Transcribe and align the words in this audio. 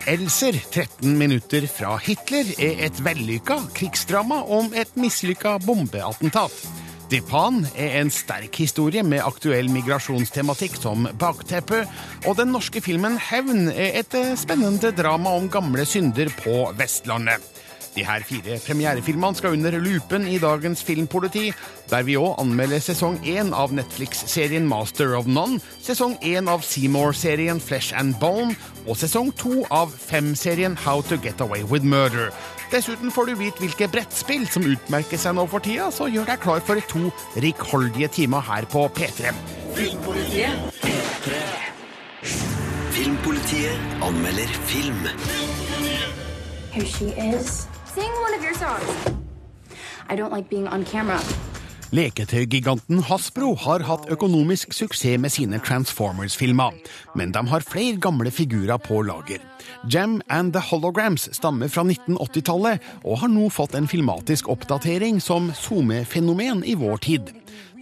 Elser, 0.06 0.54
13 0.70 1.18
minutter 1.18 1.64
fra 1.66 1.96
Hitler, 1.98 2.52
er 2.62 2.78
et 2.86 2.98
vellykka 3.02 3.56
krigsdrama 3.74 4.38
om 4.54 4.68
et 4.78 4.92
mislykka 4.94 5.56
bombeattentat. 5.64 6.54
Dipan 7.10 7.64
er 7.74 7.96
en 7.98 8.12
sterk 8.14 8.54
historie 8.62 9.02
med 9.02 9.24
aktuell 9.26 9.66
migrasjonstematikk 9.74 10.78
som 10.78 11.08
bakteppe, 11.18 11.82
og 12.22 12.38
den 12.38 12.54
norske 12.54 12.82
filmen 12.86 13.18
Hevn 13.18 13.66
er 13.72 13.98
et 14.04 14.14
eh, 14.14 14.34
spennende 14.38 14.94
drama 14.94 15.34
om 15.40 15.50
gamle 15.50 15.82
synder 15.90 16.30
på 16.38 16.68
Vestlandet. 16.78 17.55
De 17.96 18.04
her 18.04 18.20
fire 18.28 18.58
premierefilmene 18.60 19.38
skal 19.38 19.54
under 19.56 19.78
lupen 19.80 20.26
i 20.28 20.36
dagens 20.38 20.82
Filmpoliti, 20.84 21.46
der 21.88 22.02
vi 22.04 22.18
òg 22.20 22.34
anmelder 22.42 22.82
sesong 22.84 23.16
én 23.24 23.54
av 23.56 23.72
Netflix-serien 23.72 24.66
Master 24.68 25.14
of 25.16 25.26
None, 25.26 25.62
sesong 25.80 26.18
én 26.20 26.50
av 26.52 26.60
Seymour-serien 26.66 27.60
Flesh 27.60 27.96
and 27.96 28.18
Bone 28.20 28.52
og 28.84 28.98
sesong 29.00 29.30
to 29.40 29.62
av 29.72 29.94
Fem-serien 29.96 30.76
How 30.76 31.00
to 31.08 31.16
Get 31.16 31.40
Away 31.40 31.64
with 31.64 31.88
Murder. 31.88 32.28
Dessuten 32.70 33.10
får 33.14 33.30
du 33.30 33.34
vite 33.40 33.64
hvilke 33.64 33.88
brettspill 33.88 34.44
som 34.50 34.66
utmerker 34.68 35.16
seg 35.20 35.38
nå 35.38 35.46
for 35.48 35.64
tida, 35.64 35.88
så 35.88 36.10
gjør 36.12 36.28
deg 36.28 36.42
klar 36.42 36.60
for 36.66 36.82
to 36.90 37.08
rikholdige 37.40 38.10
timer 38.18 38.44
her 38.44 38.68
på 38.68 38.84
P3. 38.92 39.32
Filmpolitiet 42.96 44.04
anmelder 44.04 44.52
film. 44.68 45.08
Here 46.76 46.84
she 46.84 47.08
is. 47.16 47.64
Sing 47.96 48.12
one 48.20 48.34
of 48.34 48.42
your 48.44 48.52
songs. 48.52 49.16
I 50.10 50.16
don't 50.16 50.30
like 50.30 50.50
being 50.50 50.68
on 50.68 50.84
camera. 50.84 51.20
Leketøygiganten 51.96 52.98
Hasbro 53.08 53.54
har 53.62 53.80
hatt 53.88 54.10
økonomisk 54.12 54.74
suksess 54.76 55.16
med 55.22 55.32
sine 55.32 55.60
Transformers-filmer, 55.64 56.74
men 57.16 57.32
de 57.32 57.40
har 57.48 57.64
flere 57.64 57.96
gamle 57.96 58.28
figurer 58.30 58.76
på 58.76 59.00
lager. 59.06 59.40
Gem 59.88 60.20
and 60.28 60.52
the 60.52 60.60
Holograms 60.60 61.24
stammer 61.32 61.72
fra 61.72 61.86
1980-tallet 61.86 62.84
og 63.04 63.22
har 63.22 63.32
nå 63.32 63.48
fått 63.48 63.78
en 63.78 63.88
filmatisk 63.88 64.52
oppdatering 64.52 65.22
som 65.22 65.48
SoMe-fenomen 65.56 66.66
i 66.68 66.76
vår 66.76 67.00
tid. 67.06 67.32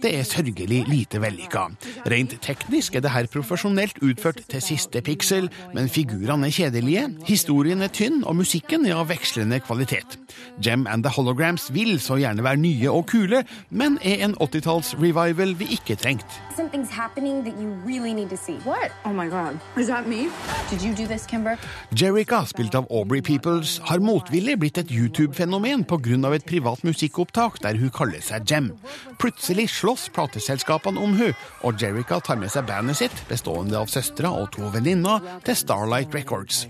Det 0.01 0.11
er 0.19 0.27
sørgelig 0.27 0.83
lite 0.89 1.21
vellykka. 1.23 1.67
Rent 2.11 2.35
teknisk 2.43 2.95
er 2.95 3.03
det 3.05 3.13
her 3.13 3.29
profesjonelt 3.31 4.01
utført 4.05 4.41
til 4.51 4.61
siste 4.61 5.01
piksel, 5.01 5.49
men 5.73 5.89
figurene 5.89 6.49
er 6.49 6.55
kjedelige, 6.55 7.07
historien 7.25 7.81
er 7.81 7.93
tynn, 7.93 8.23
og 8.23 8.35
musikken 8.41 8.85
er 8.85 8.99
av 8.99 9.09
vekslende 9.09 9.61
kvalitet. 9.65 10.17
Gem 10.61 10.85
and 10.87 11.03
the 11.03 11.11
Holograms 11.11 11.69
vil 11.73 11.99
så 11.99 12.19
gjerne 12.19 12.43
være 12.43 12.61
nye 12.61 12.91
og 12.91 13.07
kule, 13.11 13.43
men 13.69 13.97
er 14.03 14.25
en 14.27 14.35
80-talls-revival 14.41 15.55
vi 15.59 15.71
ikke 15.77 15.95
trengte. 15.95 16.41
Something's 16.55 16.91
happening 16.91 17.43
that 17.43 17.55
you 17.59 17.71
really 17.85 18.13
need 18.13 18.29
to 18.29 18.37
see. 18.37 18.55
What? 18.65 18.91
Oh 19.05 19.13
my 19.13 19.27
god. 19.27 19.59
Is 19.77 19.87
that 19.87 20.07
me? 20.07 20.29
Did 20.69 20.81
you 20.81 20.93
do 20.95 21.05
this, 21.07 21.25
Kimber? 21.25 21.57
Jerica, 21.91 22.45
spilt 22.45 22.75
av 22.75 22.87
Aubrey 22.89 23.21
Peoples, 23.21 23.79
har 23.89 23.99
motvillig 23.99 24.59
blitt 24.59 24.77
et 24.77 24.91
YouTube-fenomen 24.91 25.83
pga. 25.83 26.33
et 26.35 26.45
privat 26.45 26.83
musikkopptak 26.83 27.61
der 27.63 27.77
hun 27.77 27.89
kaller 27.89 28.21
seg 28.21 28.45
Jem. 28.49 28.71
Plutselig 29.19 29.64
slåss 29.71 30.07
plateselskapene 30.15 31.01
om 31.01 31.15
hun, 31.17 31.33
og 31.65 31.81
Jerrica 31.81 32.19
tar 32.23 32.39
med 32.41 32.51
seg 32.53 32.67
bandet 32.69 32.99
sitt, 32.99 33.15
bestående 33.29 33.77
av 33.79 33.91
søstera 33.91 34.31
og 34.35 34.51
to 34.55 34.69
venninner, 34.73 35.23
til 35.45 35.57
Starlight 35.59 36.15
Records. 36.15 36.65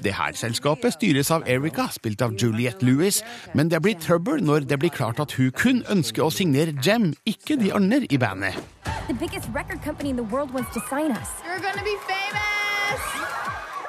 Det 0.00 0.14
her 0.16 0.36
selskapet 0.38 0.96
styres 0.96 1.32
av 1.34 1.46
Erica, 1.48 1.88
spilt 1.92 2.22
av 2.24 2.36
Juliette 2.40 2.86
Lewis, 2.86 3.22
men 3.54 3.72
det 3.72 3.82
blir 3.84 3.98
trøbbel 4.00 4.44
når 4.44 4.68
det 4.70 4.80
blir 4.80 4.94
klart 4.94 5.20
at 5.22 5.34
hun 5.38 5.52
kun 5.56 5.84
ønsker 5.92 6.26
å 6.26 6.32
signere 6.34 6.76
Jem, 6.84 7.12
ikke 7.28 7.58
de 7.60 7.74
andre 7.76 8.06
i 8.08 8.20
bandet. 8.20 8.56
The 9.08 9.14
biggest 9.14 9.48
record 9.54 9.82
company 9.82 10.10
in 10.10 10.16
the 10.16 10.28
world 10.30 10.52
wants 10.52 10.72
to 10.74 10.80
sign 10.88 11.12
us. 11.12 11.28
You're 11.44 11.60
gonna 11.60 11.84
be 11.84 11.96
famous! 12.06 12.49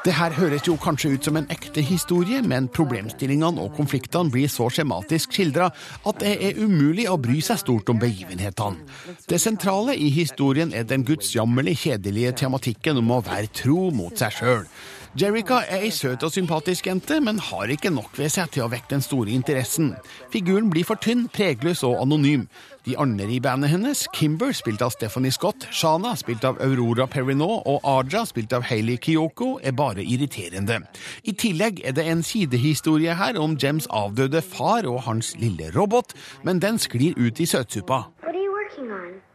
Det 0.02 0.16
her 0.18 0.34
høres 0.34 0.66
jo 0.66 0.74
kanskje 0.82 1.12
ut 1.14 1.28
som 1.28 1.36
en 1.38 1.46
ekte 1.54 1.82
historie, 1.86 2.40
men 2.42 2.66
problemstillingene 2.74 3.62
og 3.62 3.76
konfliktene 3.78 4.34
blir 4.34 4.50
så 4.50 4.66
skjematisk 4.74 5.36
skildra 5.36 5.68
at 6.10 6.24
det 6.24 6.32
er 6.42 6.58
umulig 6.58 7.06
å 7.06 7.20
bry 7.22 7.38
seg 7.46 7.60
stort 7.62 7.92
om 7.94 8.00
begivenhetene. 8.02 8.82
Det 9.30 9.38
sentrale 9.42 9.94
i 9.94 10.10
historien 10.16 10.74
er 10.74 10.88
den 10.90 11.06
gudsjammerlig 11.06 11.76
kjedelige 11.84 12.34
tematikken 12.42 12.98
om 13.04 13.14
å 13.14 13.22
være 13.28 13.54
tro 13.62 13.92
mot 13.94 14.18
seg 14.18 14.34
sjøl. 14.40 14.66
Jerica 15.12 15.58
er 15.68 15.82
ei 15.84 15.90
søt 15.92 16.24
og 16.24 16.32
sympatisk 16.32 16.86
jente, 16.88 17.18
men 17.20 17.40
har 17.44 17.68
ikke 17.74 17.90
nok 17.92 18.14
ved 18.16 18.30
seg 18.32 18.48
til 18.56 18.64
å 18.64 18.70
vekke 18.72 18.94
den 18.94 19.02
store 19.04 19.34
interessen. 19.36 19.90
Figuren 20.32 20.70
blir 20.72 20.88
for 20.88 20.96
tynn, 21.04 21.26
pregløs 21.28 21.82
og 21.84 21.98
anonym. 22.00 22.46
De 22.88 22.96
andre 22.96 23.28
i 23.28 23.42
bandet 23.44 23.74
hennes, 23.74 24.06
Kimber, 24.16 24.54
spilt 24.56 24.80
av 24.82 24.94
Stephanie 24.96 25.36
Scott, 25.36 25.68
Shana, 25.68 26.14
spilt 26.16 26.48
av 26.48 26.64
Aurora 26.64 27.10
Perinot, 27.12 27.68
og 27.68 27.84
Aja, 27.84 28.24
spilt 28.30 28.56
av 28.56 28.64
Hailey 28.70 28.96
Kiyoko, 29.04 29.58
er 29.60 29.76
bare 29.76 30.00
irriterende. 30.00 30.80
I 31.28 31.36
tillegg 31.36 31.84
er 31.84 32.00
det 32.00 32.08
en 32.08 32.24
sidehistorie 32.24 33.20
her 33.20 33.36
om 33.36 33.60
Jems 33.60 33.92
avdøde 33.92 34.40
far 34.40 34.88
og 34.88 35.04
hans 35.10 35.36
lille 35.44 35.74
robot, 35.76 36.16
men 36.48 36.64
den 36.64 36.80
sklir 36.80 37.20
ut 37.20 37.44
i 37.44 37.52
søtsuppa. 37.52 38.06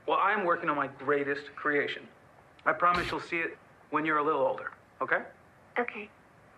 Well, 0.09 0.17
I 0.17 0.33
am 0.33 0.47
working 0.47 0.71
on 0.71 0.77
my 0.77 0.89
greatest 1.05 1.53
creation. 1.55 2.09
I 2.65 2.73
promise 2.73 3.11
you'll 3.11 3.29
see 3.29 3.45
it 3.45 3.59
when 3.91 4.07
you're 4.07 4.19
a 4.19 4.25
little 4.25 4.41
older, 4.41 4.73
okay? 5.03 5.21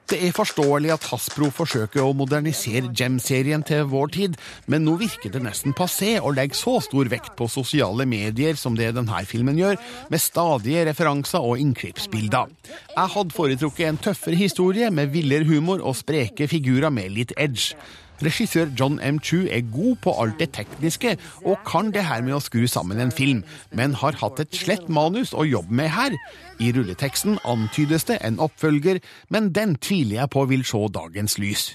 Det 0.08 0.16
er 0.24 0.32
forståelig 0.32 0.88
at 0.94 1.06
Hasbro 1.10 1.50
forsøker 1.52 2.00
å 2.00 2.14
modernisere 2.16 2.88
Gem-serien 2.96 3.60
til 3.68 3.82
vår 3.90 4.08
tid, 4.14 4.38
men 4.64 4.86
nå 4.86 4.94
virker 5.02 5.34
det 5.34 5.42
nesten 5.44 5.74
passé 5.76 6.14
å 6.16 6.32
legge 6.32 6.56
så 6.56 6.78
stor 6.80 7.10
vekt 7.12 7.34
på 7.36 7.44
sosiale 7.52 8.06
medier 8.08 8.56
som 8.56 8.78
det 8.78 8.94
denne 8.96 9.20
filmen 9.28 9.60
gjør, 9.60 9.76
med 10.08 10.24
stadige 10.24 10.86
referanser 10.88 11.44
og 11.44 11.60
innklippsbilder. 11.60 12.48
Jeg 12.94 13.14
hadde 13.18 13.36
foretrukket 13.36 13.90
en 13.90 14.00
tøffere 14.08 14.40
historie 14.40 14.88
med 14.88 15.12
villere 15.12 15.44
humor 15.44 15.84
og 15.84 15.98
spreke 16.00 16.48
figurer 16.48 16.88
med 16.88 17.12
litt 17.12 17.36
edge. 17.36 17.76
Regissør 18.22 18.66
John 18.78 18.98
M. 19.00 19.20
Chu 19.22 19.46
er 19.46 19.62
god 19.72 19.96
på 20.02 20.14
alt 20.22 20.38
det 20.40 20.50
tekniske 20.56 21.16
og 21.44 21.58
kan 21.66 21.92
det 21.94 22.04
her 22.08 22.22
med 22.26 22.34
å 22.38 22.42
skru 22.42 22.66
sammen 22.66 23.00
en 23.00 23.14
film, 23.14 23.44
men 23.70 23.94
har 23.94 24.18
hatt 24.18 24.40
et 24.42 24.54
slett 24.56 24.88
manus 24.88 25.34
å 25.34 25.46
jobbe 25.46 25.74
med 25.80 25.92
her. 25.94 26.16
I 26.58 26.72
rulleteksten 26.74 27.38
antydes 27.46 28.08
det 28.10 28.18
en 28.26 28.40
oppfølger, 28.42 28.98
men 29.30 29.52
den 29.54 29.76
tviler 29.78 30.22
jeg 30.22 30.32
på 30.34 30.44
vil 30.50 30.64
se 30.66 30.82
dagens 30.94 31.38
lys. 31.38 31.68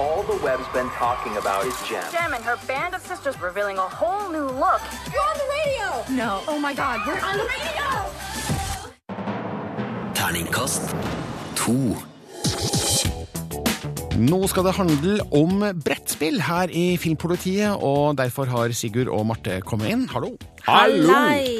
All 0.00 0.22
the 0.22 0.38
web's 0.42 0.68
been 0.72 0.88
talking 0.96 1.36
about 1.36 1.66
is 1.66 1.76
Gem. 1.86 2.02
Gem 2.10 2.32
and 2.32 2.42
her 2.42 2.56
band 2.66 2.94
of 2.94 3.02
sisters 3.02 3.38
revealing 3.38 3.76
a 3.76 3.88
whole 4.00 4.32
new 4.32 4.48
look. 4.48 4.80
You're 5.12 5.20
on 5.20 5.36
the 5.36 5.48
radio! 5.58 6.16
No. 6.16 6.42
Oh 6.48 6.58
my 6.58 6.72
god, 6.72 7.06
we're 7.06 7.20
on 7.20 7.36
the 7.36 7.44
radio! 7.44 7.86
Terningkast 10.14 10.94
to. 11.56 11.96
Nå 14.20 14.36
skal 14.50 14.66
det 14.66 14.74
handle 14.76 15.14
om 15.32 15.62
brettspill 15.80 16.42
her 16.44 16.68
i 16.76 16.98
Filmpolitiet, 17.00 17.72
og 17.80 18.18
derfor 18.18 18.50
har 18.52 18.74
Sigurd 18.76 19.08
og 19.08 19.22
Marte 19.30 19.54
kommet 19.64 19.88
inn. 19.94 20.02
Hallo! 20.12 20.34
Hallo! 20.66 21.14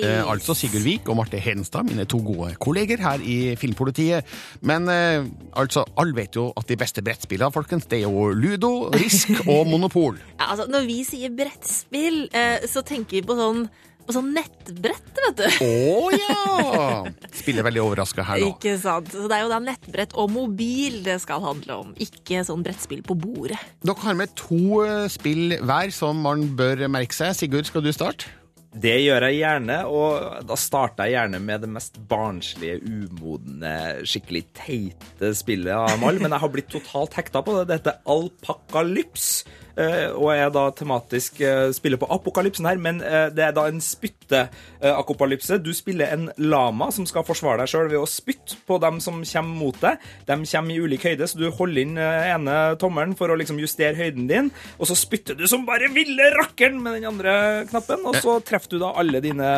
Eh, 0.04 0.20
altså 0.28 0.52
Sigurd 0.58 0.84
Vik 0.84 1.08
og 1.08 1.16
Marte 1.16 1.40
Hedenstad, 1.40 1.88
mine 1.88 2.04
to 2.04 2.20
gode 2.20 2.52
kolleger 2.60 3.00
her 3.00 3.24
i 3.24 3.54
Filmpolitiet. 3.56 4.28
Men 4.60 4.92
eh, 4.92 5.24
altså, 5.56 5.86
alle 5.96 6.18
vet 6.18 6.36
jo 6.36 6.50
at 6.52 6.68
de 6.68 6.76
beste 6.76 7.00
brettspillene, 7.06 7.48
folkens, 7.54 7.88
det 7.88 8.02
er 8.02 8.10
jo 8.10 8.28
Ludo, 8.36 8.90
Risk 8.92 9.32
og 9.46 9.64
Monopol. 9.72 10.20
Ja, 10.36 10.50
altså, 10.50 10.68
når 10.68 10.84
vi 10.90 11.00
sier 11.08 11.32
brettspill, 11.32 12.26
eh, 12.36 12.68
så 12.68 12.84
tenker 12.84 13.22
vi 13.22 13.24
på 13.30 13.40
sånn, 13.40 13.70
på 14.10 14.16
sånn 14.18 14.32
nettbrett, 14.34 15.10
vet 15.22 15.38
du. 15.38 15.44
Å 15.62 16.10
ja! 16.14 17.04
Spiller 17.30 17.66
veldig 17.66 17.82
overraska 17.84 18.24
her 18.26 18.42
nå. 18.42 18.50
Ikke 18.56 18.74
sant? 18.80 19.12
Så 19.14 19.28
det 19.30 19.38
er 19.38 19.44
jo 19.46 19.52
da 19.52 19.60
nettbrett 19.62 20.16
og 20.18 20.32
mobil 20.34 21.00
det 21.06 21.20
skal 21.22 21.42
handle 21.44 21.78
om, 21.84 21.94
ikke 22.02 22.42
sånn 22.46 22.64
brettspill 22.66 23.04
på 23.06 23.16
bordet. 23.20 23.60
Dere 23.86 24.02
har 24.02 24.18
med 24.18 24.34
to 24.38 24.82
eh, 24.82 25.06
spill 25.12 25.56
hver 25.62 25.94
som 25.94 26.18
man 26.26 26.48
bør 26.58 26.88
merke 26.90 27.16
seg. 27.16 27.36
Sigurd, 27.38 27.70
skal 27.70 27.86
du 27.86 27.92
starte? 27.94 28.39
Det 28.70 28.92
gjør 29.02 29.24
jeg 29.26 29.40
gjerne, 29.40 29.80
og 29.90 30.44
da 30.46 30.54
starter 30.54 31.08
jeg 31.08 31.16
gjerne 31.16 31.40
med 31.42 31.64
det 31.64 31.70
mest 31.74 31.96
barnslige, 32.10 32.78
umodne, 32.86 33.72
skikkelig 34.06 34.44
teite 34.54 35.32
spillet 35.34 35.74
av 35.74 35.96
alle. 35.98 36.22
Men 36.22 36.30
jeg 36.30 36.44
har 36.44 36.52
blitt 36.54 36.70
totalt 36.70 37.16
hekta 37.18 37.42
på 37.42 37.56
det. 37.58 37.64
Det 37.66 37.80
heter 37.80 37.98
Alpakalyps. 38.14 39.32
eh, 39.80 40.10
og 40.12 40.30
er 40.34 40.50
da 40.54 40.68
tematisk 40.76 41.40
eh, 41.40 41.70
spiller 41.74 41.98
på 42.00 42.08
apokalypsen 42.12 42.66
her, 42.68 42.78
men 42.82 43.00
eh, 43.02 43.28
det 43.34 43.44
er 43.46 43.54
da 43.56 43.66
en 43.70 43.80
spytteakopalypse. 43.82 45.58
Du 45.64 45.72
spiller 45.74 46.12
en 46.14 46.28
lama 46.36 46.90
som 46.94 47.06
skal 47.08 47.24
forsvare 47.26 47.62
deg 47.62 47.70
sjøl 47.72 47.90
ved 47.90 48.00
å 48.02 48.08
spytte 48.10 48.58
på 48.68 48.78
dem 48.82 49.00
som 49.02 49.22
kommer 49.24 49.56
mot 49.64 49.80
deg. 49.82 49.98
De 50.28 50.36
kommer 50.44 50.74
i 50.74 50.80
ulik 50.82 51.06
høyde, 51.08 51.26
så 51.30 51.40
du 51.40 51.48
holder 51.54 51.82
inn 51.82 51.98
ene 51.98 52.56
tommelen 52.80 53.16
for 53.18 53.32
å 53.32 53.38
liksom 53.40 53.58
justere 53.62 53.96
høyden 53.98 54.28
din, 54.30 54.50
og 54.78 54.90
så 54.90 54.94
spytter 54.98 55.38
du 55.38 55.46
som 55.50 55.66
bare 55.68 55.88
ville 55.94 56.30
rakkeren 56.36 56.78
med 56.82 56.98
den 56.98 57.08
andre 57.10 57.34
knappen, 57.70 58.04
og 58.06 58.18
så 58.20 58.36
treffer 58.44 58.59
du 58.68 58.78
da 58.82 58.92
alle 59.00 59.22
dine 59.24 59.48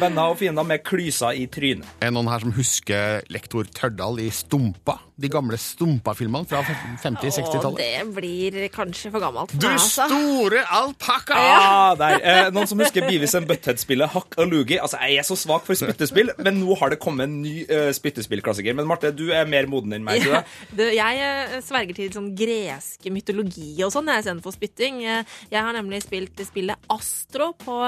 venner 0.00 0.32
og 0.32 0.38
fiender 0.40 0.66
med 0.66 0.82
klyser 0.86 1.38
i 1.38 1.46
trynet. 1.52 1.86
Er 2.00 2.10
det 2.10 2.16
noen 2.16 2.30
her 2.32 2.42
som 2.42 2.54
husker 2.56 3.22
lektor 3.32 3.68
Tørdal 3.70 4.20
i 4.24 4.30
Stumpa? 4.34 4.98
De 5.22 5.28
gamle 5.30 5.58
Stumpa-filmene 5.60 6.48
fra 6.48 6.62
50-60-tallet? 6.66 7.78
det 7.78 8.14
blir 8.16 8.56
kanskje 8.74 9.10
for 9.12 9.22
gammelt 9.22 9.52
for 9.52 9.60
Du 9.60 9.68
meg, 9.68 9.76
altså. 9.78 10.06
store 10.10 10.62
alpakka! 10.78 11.36
Ah, 11.36 11.92
der. 11.98 12.16
Eh, 12.18 12.48
noen 12.54 12.66
som 12.70 12.80
husker 12.82 13.04
Beavis 13.06 13.36
and 13.38 13.46
Butthead-spillet 13.50 14.10
Hakk 14.14 14.38
Alugi? 14.42 14.78
Altså, 14.82 14.98
jeg 15.04 15.20
er 15.20 15.26
så 15.28 15.36
svak 15.38 15.66
for 15.68 15.78
spyttespill, 15.78 16.32
men 16.42 16.58
nå 16.62 16.74
har 16.80 16.94
det 16.94 16.98
kommet 17.02 17.28
en 17.28 17.38
ny 17.44 17.62
uh, 17.68 17.90
spyttespillklassiker. 17.94 18.74
Men 18.78 18.88
Marte, 18.88 19.12
du 19.14 19.28
er 19.34 19.46
mer 19.48 19.68
moden 19.70 19.94
enn 19.98 20.06
meg. 20.06 20.24
Ja, 20.26 20.42
du, 20.72 20.84
jeg 20.88 21.22
eh, 21.28 21.58
sverger 21.64 21.98
til 21.98 22.10
sånn 22.14 22.30
greske 22.38 23.12
mytologi 23.12 23.74
og 23.84 23.92
sånn 23.94 24.08
jeg 24.10 24.24
istedenfor 24.24 24.56
spytting. 24.56 25.02
Jeg 25.04 25.58
har 25.58 25.76
nemlig 25.76 26.02
spilt 26.04 26.40
spillet 26.48 26.90
Astro, 26.92 27.52
på, 27.60 27.78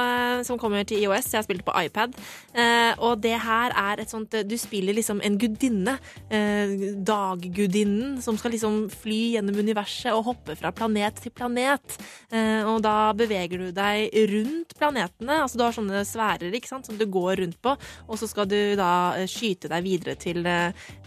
som 0.45 0.59
kommer 0.61 0.85
til 0.87 1.03
IOS. 1.05 1.31
Jeg 1.33 1.41
har 1.41 1.47
spilt 1.47 1.65
på 1.67 1.75
iPad. 1.85 2.15
Eh, 2.55 2.95
Og 2.99 3.21
det 3.21 3.35
her 3.41 3.73
er 3.75 4.01
et 4.01 4.11
sånt 4.11 4.35
eh, 4.35 4.45
Du 4.45 4.57
spiller 4.59 4.95
liksom 4.95 5.21
en 5.25 5.39
gudinne. 5.39 5.99
eh, 6.31 6.95
Daggudinnen 7.05 8.21
som 8.23 8.37
skal 8.39 8.53
liksom 8.55 8.91
fly 8.93 9.35
gjennom 9.37 9.59
universet 9.59 10.13
og 10.13 10.25
hoppe 10.29 10.57
fra 10.57 10.71
planet 10.73 11.21
til 11.23 11.33
planet. 11.35 11.97
Og 12.35 12.81
da 12.83 13.13
beveger 13.17 13.59
du 13.61 13.71
deg 13.75 14.11
rundt 14.33 14.75
planetene. 14.79 15.41
Altså 15.45 15.59
du 15.59 15.65
har 15.65 15.75
sånne 15.77 16.03
sfærer 16.07 16.55
ikke 16.55 16.69
sant, 16.71 16.87
som 16.87 16.99
du 16.99 17.05
går 17.07 17.41
rundt 17.43 17.61
på, 17.63 17.75
og 18.09 18.19
så 18.19 18.29
skal 18.31 18.49
du 18.51 18.75
da 18.79 19.15
skyte 19.31 19.71
deg 19.71 19.85
videre 19.87 20.15
til, 20.19 20.43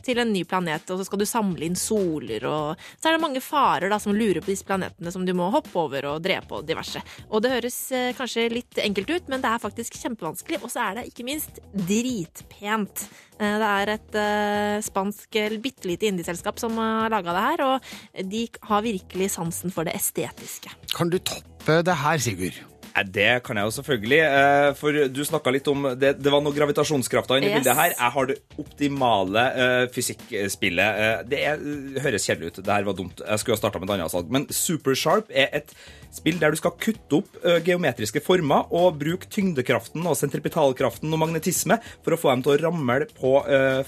til 0.05 0.21
en 0.21 0.31
ny 0.33 0.43
planet, 0.47 0.87
og 0.91 1.01
så 1.01 1.07
skal 1.07 1.19
du 1.21 1.25
samle 1.27 1.67
inn 1.67 1.75
soler, 1.79 2.45
og 2.47 2.79
så 2.95 3.09
er 3.09 3.17
det 3.17 3.23
mange 3.23 3.43
farer 3.43 3.91
da 3.91 3.99
som 3.99 4.15
lurer 4.15 4.39
på 4.43 4.51
disse 4.53 4.67
planetene 4.67 5.11
som 5.13 5.25
du 5.27 5.33
må 5.37 5.49
hoppe 5.53 5.75
over 5.79 6.07
og 6.13 6.23
drepe 6.25 6.61
og 6.61 6.67
diverse. 6.67 7.01
Og 7.29 7.43
det 7.43 7.51
høres 7.57 7.79
kanskje 8.17 8.47
litt 8.53 8.79
enkelt 8.83 9.11
ut, 9.11 9.26
men 9.31 9.43
det 9.43 9.49
er 9.51 9.63
faktisk 9.63 9.97
kjempevanskelig, 9.99 10.61
og 10.63 10.71
så 10.73 10.83
er 10.89 10.99
det 10.99 11.07
ikke 11.11 11.25
minst 11.27 11.59
dritpent. 11.73 13.07
Eh, 13.39 13.57
Det 13.57 13.69
er 13.73 13.93
et 13.95 14.15
eh, 14.21 14.77
spansk, 14.85 15.29
bitte 15.61 15.87
lite 15.89 16.07
indieselskap 16.09 16.59
som 16.59 16.77
har 16.77 17.09
laga 17.13 17.33
det 17.35 17.45
her, 17.47 17.65
og 17.67 18.31
de 18.31 18.47
har 18.69 18.81
virkelig 18.81 19.31
sansen 19.31 19.71
for 19.71 19.83
det 19.87 19.95
estetiske. 19.95 20.71
Kan 20.95 21.09
du 21.09 21.19
toppe 21.19 21.81
det 21.83 21.95
her, 21.95 22.17
Sigurd? 22.17 22.76
Det 23.05 23.43
kan 23.43 23.57
jeg 23.59 23.65
jo 23.69 23.73
selvfølgelig. 23.77 24.19
eh, 24.25 24.73
For 24.79 24.91
du 25.13 25.21
snakka 25.25 25.51
litt 25.53 25.67
om 25.67 25.83
det, 25.99 26.15
det 26.21 26.31
var 26.33 26.41
noe 26.41 26.55
gravitasjonskrafta 26.55 27.37
inni 27.37 27.47
Yes. 27.51 27.59
bildet 27.59 27.75
her. 27.77 27.93
Jeg 27.93 28.11
har 28.15 28.25
det 28.25 28.37
optimale 28.57 29.43
eh, 29.53 29.87
fysikkspillet. 29.93 31.01
Eh, 31.03 31.23
det 31.29 31.41
er, 31.45 31.57
høres 32.01 32.25
kjedelig 32.25 32.47
ut. 32.55 32.63
Det 32.63 32.73
her 32.73 32.83
var 32.87 32.93
dumt. 32.97 33.21
Jeg 33.21 33.39
skulle 33.39 33.55
ha 33.57 33.61
starta 33.61 33.79
med 33.79 33.89
et 33.89 33.95
annet 33.99 34.11
salg. 34.11 34.31
Men 34.33 34.47
Supersharp 34.49 35.29
er 35.29 35.49
et 35.61 35.73
spill 36.17 36.39
der 36.39 36.51
du 36.51 36.57
skal 36.57 36.71
kutte 36.79 37.19
opp 37.19 37.35
geometriske 37.67 38.21
former 38.23 38.71
og 38.73 38.95
bruke 38.97 39.27
tyngdekraften 39.29 40.05
og 40.07 40.15
sentripetalkraften 40.17 41.11
og 41.13 41.19
magnetisme 41.19 41.77
for 42.01 42.15
å 42.15 42.17
få 42.17 42.31
dem 42.31 42.45
til 42.45 42.55
å 42.55 42.61
ramle 42.63 43.05
på 43.19 43.33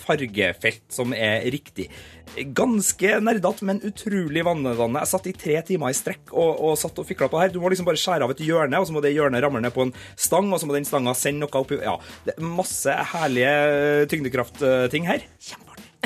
fargefelt 0.04 0.84
som 0.94 1.14
er 1.16 1.48
riktig. 1.54 1.88
Ganske 2.54 3.16
nerdete, 3.26 3.66
men 3.66 3.80
utrolig 3.88 4.44
vannedannende. 4.46 5.02
Jeg 5.02 5.12
satt 5.12 5.30
i 5.32 5.34
tre 5.34 5.56
timer 5.66 5.90
i 5.90 5.98
strekk 5.98 6.30
og, 6.38 6.60
og 6.70 6.76
satt 6.78 7.00
og 7.02 7.08
fikla 7.10 7.28
på 7.32 7.40
det 7.40 7.48
her. 7.48 7.54
Du 7.56 7.60
må 7.64 7.72
liksom 7.74 7.88
bare 7.88 8.00
skjære 8.00 8.28
av 8.28 8.36
et 8.36 8.44
hjørne, 8.46 8.78
og 8.80 8.86
så 8.88 8.94
må 8.96 8.99
det 9.06 9.14
hjørnet 9.16 9.44
ramle 9.46 9.62
ned 9.64 9.74
på 9.76 9.88
en 9.88 9.94
stang, 10.20 10.52
og 10.52 10.62
så 10.62 10.70
må 10.70 10.78
den 10.78 10.88
stanga 10.88 11.16
sende 11.18 11.46
noe 11.46 11.62
opp 11.62 11.74
i 11.76 11.82
Ja, 11.82 11.96
det 12.26 12.36
er 12.36 12.54
masse 12.60 12.94
herlige 13.14 14.08
tyngdekraftting 14.12 15.08
her. 15.10 15.26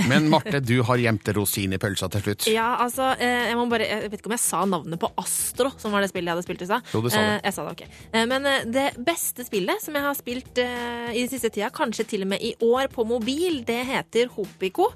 Men 0.10 0.25
Marte, 0.31 0.60
du 0.60 0.80
har 0.88 0.98
gjemt 0.98 1.28
rosin 1.38 1.74
i 1.75 1.78
pølsa 1.78 2.07
til 2.10 2.24
slutt. 2.25 2.48
Ja, 2.50 2.72
altså, 2.81 3.12
eh, 3.22 3.50
jeg 3.51 3.57
må 3.60 3.68
bare 3.69 3.86
Jeg 3.86 4.10
vet 4.10 4.22
ikke 4.24 4.31
om 4.31 4.36
jeg 4.36 4.42
sa 4.42 4.63
navnet 4.66 5.00
på 5.00 5.10
Astro, 5.22 5.69
som 5.78 5.94
var 5.94 6.01
det 6.01 6.10
spillet 6.10 6.31
jeg 6.31 6.34
hadde 6.38 6.45
spilt 6.48 6.63
i 6.66 6.68
stad. 6.69 6.88
Jo, 6.94 7.01
du 7.06 7.10
sa 7.13 7.22
det. 7.22 7.34
Eh, 7.36 7.42
Jeg 7.44 7.54
sa 7.54 7.66
det, 7.68 7.74
ok. 7.75 7.84
Eh, 8.13 8.25
Men 8.31 8.48
det 8.74 8.86
beste 9.06 9.45
spillet 9.45 9.81
som 9.84 9.94
jeg 9.94 10.04
har 10.07 10.18
spilt 10.18 10.57
i 10.63 11.19
den 11.22 11.30
siste 11.30 11.51
tida, 11.54 11.69
kanskje 11.69 12.07
til 12.10 12.25
og 12.25 12.31
med 12.34 12.42
i 12.42 12.56
år 12.66 12.90
på 12.94 13.06
mobil, 13.06 13.62
det 13.68 13.81
heter 13.86 14.31
Hopiko. 14.34 14.90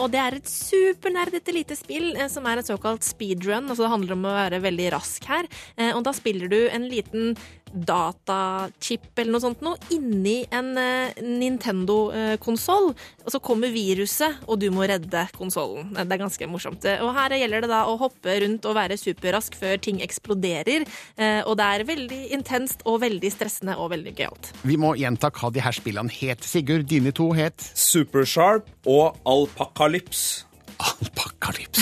Og 0.00 0.10
det 0.10 0.20
er 0.20 0.36
et 0.40 0.50
supernerdete 0.50 1.54
lite 1.54 1.76
spill 1.78 2.14
som 2.32 2.46
er 2.50 2.58
et 2.62 2.66
såkalt 2.70 3.04
speedrun. 3.06 3.68
Altså 3.70 3.84
det 3.86 3.92
handler 3.92 4.16
om 4.16 4.26
å 4.26 4.34
være 4.36 4.60
veldig 4.64 4.90
rask 4.96 5.24
her. 5.30 5.46
Og 5.94 6.02
da 6.06 6.12
spiller 6.16 6.50
du 6.50 6.58
en 6.68 6.88
liten 6.90 7.36
datachip 7.72 9.18
eller 9.18 9.32
noe 9.34 9.42
sånt 9.42 9.62
noe 9.64 9.76
inni 9.94 10.38
en 10.54 10.72
eh, 10.80 11.16
Nintendo-konsoll. 11.22 12.92
Og 13.26 13.32
så 13.34 13.40
kommer 13.42 13.72
viruset, 13.74 14.38
og 14.46 14.60
du 14.62 14.68
må 14.74 14.86
redde 14.88 15.26
konsollen. 15.36 15.92
Det 15.96 16.06
er 16.06 16.22
ganske 16.22 16.48
morsomt. 16.50 16.86
Og 17.02 17.12
her 17.16 17.36
gjelder 17.40 17.66
det 17.66 17.72
da 17.72 17.82
å 17.90 17.96
hoppe 18.00 18.38
rundt 18.44 18.66
og 18.68 18.76
være 18.78 18.98
superrask 19.00 19.56
før 19.58 19.80
ting 19.82 20.00
eksploderer. 20.04 20.86
Eh, 21.16 21.42
Og 21.46 21.56
det 21.58 21.66
er 21.66 21.86
veldig 21.88 22.22
intenst 22.36 22.82
og 22.88 23.00
veldig 23.04 23.30
stressende 23.34 23.76
og 23.76 23.90
veldig 23.94 24.14
gøyalt. 24.18 24.52
Vi 24.66 24.78
må 24.80 24.94
gjenta 24.98 25.30
hva 25.34 25.52
de 25.52 25.62
her 25.64 25.74
spillene 25.76 26.12
het. 26.20 26.44
Sigurd, 26.46 26.86
dine 26.90 27.12
to 27.16 27.32
het 27.36 27.60
Supersharp 27.74 28.68
og 28.86 29.18
Alpakalyps. 29.26 30.44
Alpakalyps. 30.78 31.80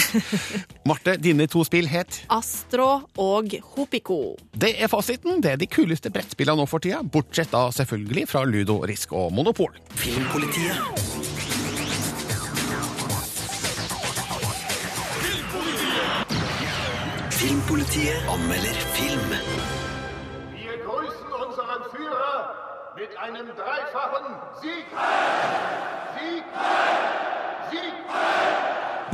Marte, 0.89 1.17
dine 1.19 1.47
to 1.51 1.65
spill 1.67 1.89
het 1.91 2.21
Astro 2.33 3.09
og 3.19 3.55
Hopiko. 3.75 4.37
Det 4.53 4.75
er 4.83 4.91
fasiten. 4.93 5.43
Det 5.43 5.55
er 5.55 5.61
de 5.61 5.67
kuleste 5.71 6.11
brettspillene 6.15 6.63
nå 6.63 6.69
for 6.71 6.83
tida, 6.85 7.03
bortsett 7.03 7.53
da 7.55 7.67
selvfølgelig 7.75 8.29
fra 8.31 8.45
Ludo, 8.49 8.81
Risk 8.87 9.13
og 9.13 9.33
Monopol. 9.35 9.75
Filmpolitiet. 9.99 10.79
Filmpolitiet 17.31 18.31
anmelder 18.35 18.79
film. 18.97 19.31
Wir 20.55 20.77
grüßen 20.87 21.31
unseren 21.45 21.83
Führer 21.93 22.39
mit 22.97 23.11
einem 23.19 23.49
dreifachen 23.57 24.37
Sieg! 24.63 24.87
Sieg! 26.15 26.45
Sieg! 26.45 27.14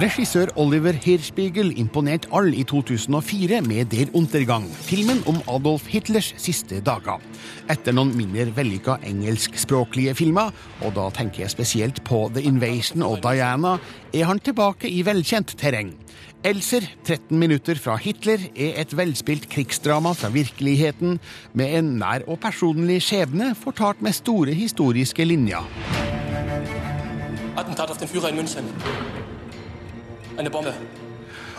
Regissør 0.01 0.49
Oliver 0.57 0.97
Hirspiegel 0.97 1.75
imponerte 1.77 2.31
alle 2.33 2.55
i 2.57 2.63
2004 2.65 3.59
med 3.67 3.91
Der 3.93 4.09
Untergang, 4.17 4.65
filmen 4.73 5.19
om 5.29 5.43
Adolf 5.45 5.91
Hitlers 5.93 6.31
siste 6.41 6.79
dager. 6.81 7.21
Etter 7.69 7.93
noen 7.93 8.15
mindre 8.17 8.47
vellykka 8.57 8.95
engelskspråklige 9.05 10.15
filmer, 10.17 10.55
og 10.81 10.95
da 10.97 11.11
tenker 11.13 11.43
jeg 11.43 11.53
spesielt 11.53 12.01
på 12.09 12.23
The 12.33 12.47
Invasion 12.49 13.05
og 13.05 13.21
Diana, 13.27 13.75
er 14.17 14.25
han 14.31 14.41
tilbake 14.41 14.89
i 14.89 15.03
velkjent 15.05 15.53
terreng. 15.61 15.93
Elser, 16.49 16.87
13 17.05 17.37
minutter 17.37 17.77
fra 17.77 17.99
Hitler, 18.01 18.41
er 18.57 18.81
et 18.81 18.97
velspilt 18.97 19.51
krigsdrama 19.53 20.15
fra 20.17 20.33
virkeligheten, 20.33 21.19
med 21.53 21.77
en 21.77 21.99
nær 22.01 22.25
og 22.25 22.41
personlig 22.41 23.03
skjebne 23.05 23.53
fortalt 23.53 24.01
med 24.01 24.17
store 24.17 24.57
historiske 24.57 25.29
linjer. 25.29 25.69
Attentat 27.53 27.91
av 27.91 28.01
den 28.01 28.09
Führer 28.09 28.33
i 28.33 28.41
München. 28.41 28.73
Eine 30.41 30.49
Bombe. 30.49 30.73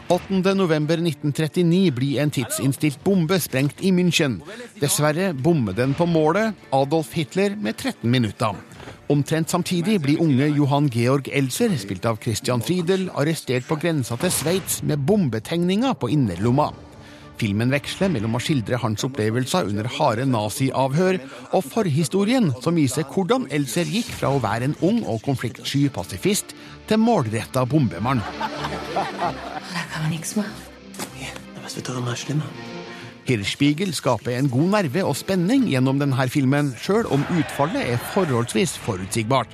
8. 0.07 0.55
november 0.55 0.97
1939 0.97 1.91
blir 1.93 2.19
en 2.19 2.31
tidsinnstilt 2.33 3.03
bombe 3.03 3.37
sprengt 3.39 3.83
i 3.85 3.91
München. 3.93 4.39
Dessverre 4.81 5.35
bommer 5.37 5.75
den 5.77 5.93
på 5.93 6.07
målet, 6.09 6.57
Adolf 6.73 7.13
Hitler, 7.13 7.53
med 7.55 7.77
13 7.77 8.09
minutter. 8.09 8.57
Omtrent 9.07 9.53
samtidig 9.53 9.99
blir 10.01 10.23
unge 10.25 10.49
Johan 10.57 10.89
Georg 10.89 11.29
Elser, 11.29 11.77
spilt 11.77 12.09
av 12.09 12.17
Christian 12.23 12.65
Friedel, 12.65 13.11
arrestert 13.13 13.69
på 13.69 13.77
grensa 13.77 14.17
til 14.17 14.33
Sveits 14.33 14.81
med 14.81 15.05
bombetegninger 15.05 15.93
på 15.93 16.09
innerlomma. 16.09 16.71
Filmen 17.39 17.71
veksler 17.73 18.11
mellom 18.13 18.35
å 18.37 18.41
skildre 18.43 18.79
hans 18.81 19.05
opplevelser 19.07 19.69
under 19.71 19.87
harde 19.97 20.25
naziavhør 20.29 21.19
og 21.55 21.63
forhistorien, 21.65 22.51
som 22.63 22.77
viser 22.77 23.07
hvordan 23.07 23.47
Elser 23.53 23.89
gikk 23.89 24.11
fra 24.19 24.33
å 24.33 24.41
være 24.43 24.69
en 24.69 24.77
ung 24.85 25.01
og 25.09 25.23
konfliktsky 25.25 25.87
pasifist 25.93 26.55
til 26.89 27.01
målretta 27.01 27.65
bombemann. 27.69 28.21
Hirschspiegel 33.31 33.93
skaper 33.95 34.33
en 34.35 34.49
god 34.51 34.73
nerve 34.75 35.03
og 35.07 35.13
spenning 35.15 35.67
gjennom 35.69 36.01
denne 36.01 36.25
filmen, 36.33 36.73
sjøl 36.81 37.07
om 37.13 37.23
utfallet 37.37 37.93
er 37.93 38.01
forholdsvis 38.15 38.75
forutsigbart. 38.81 39.53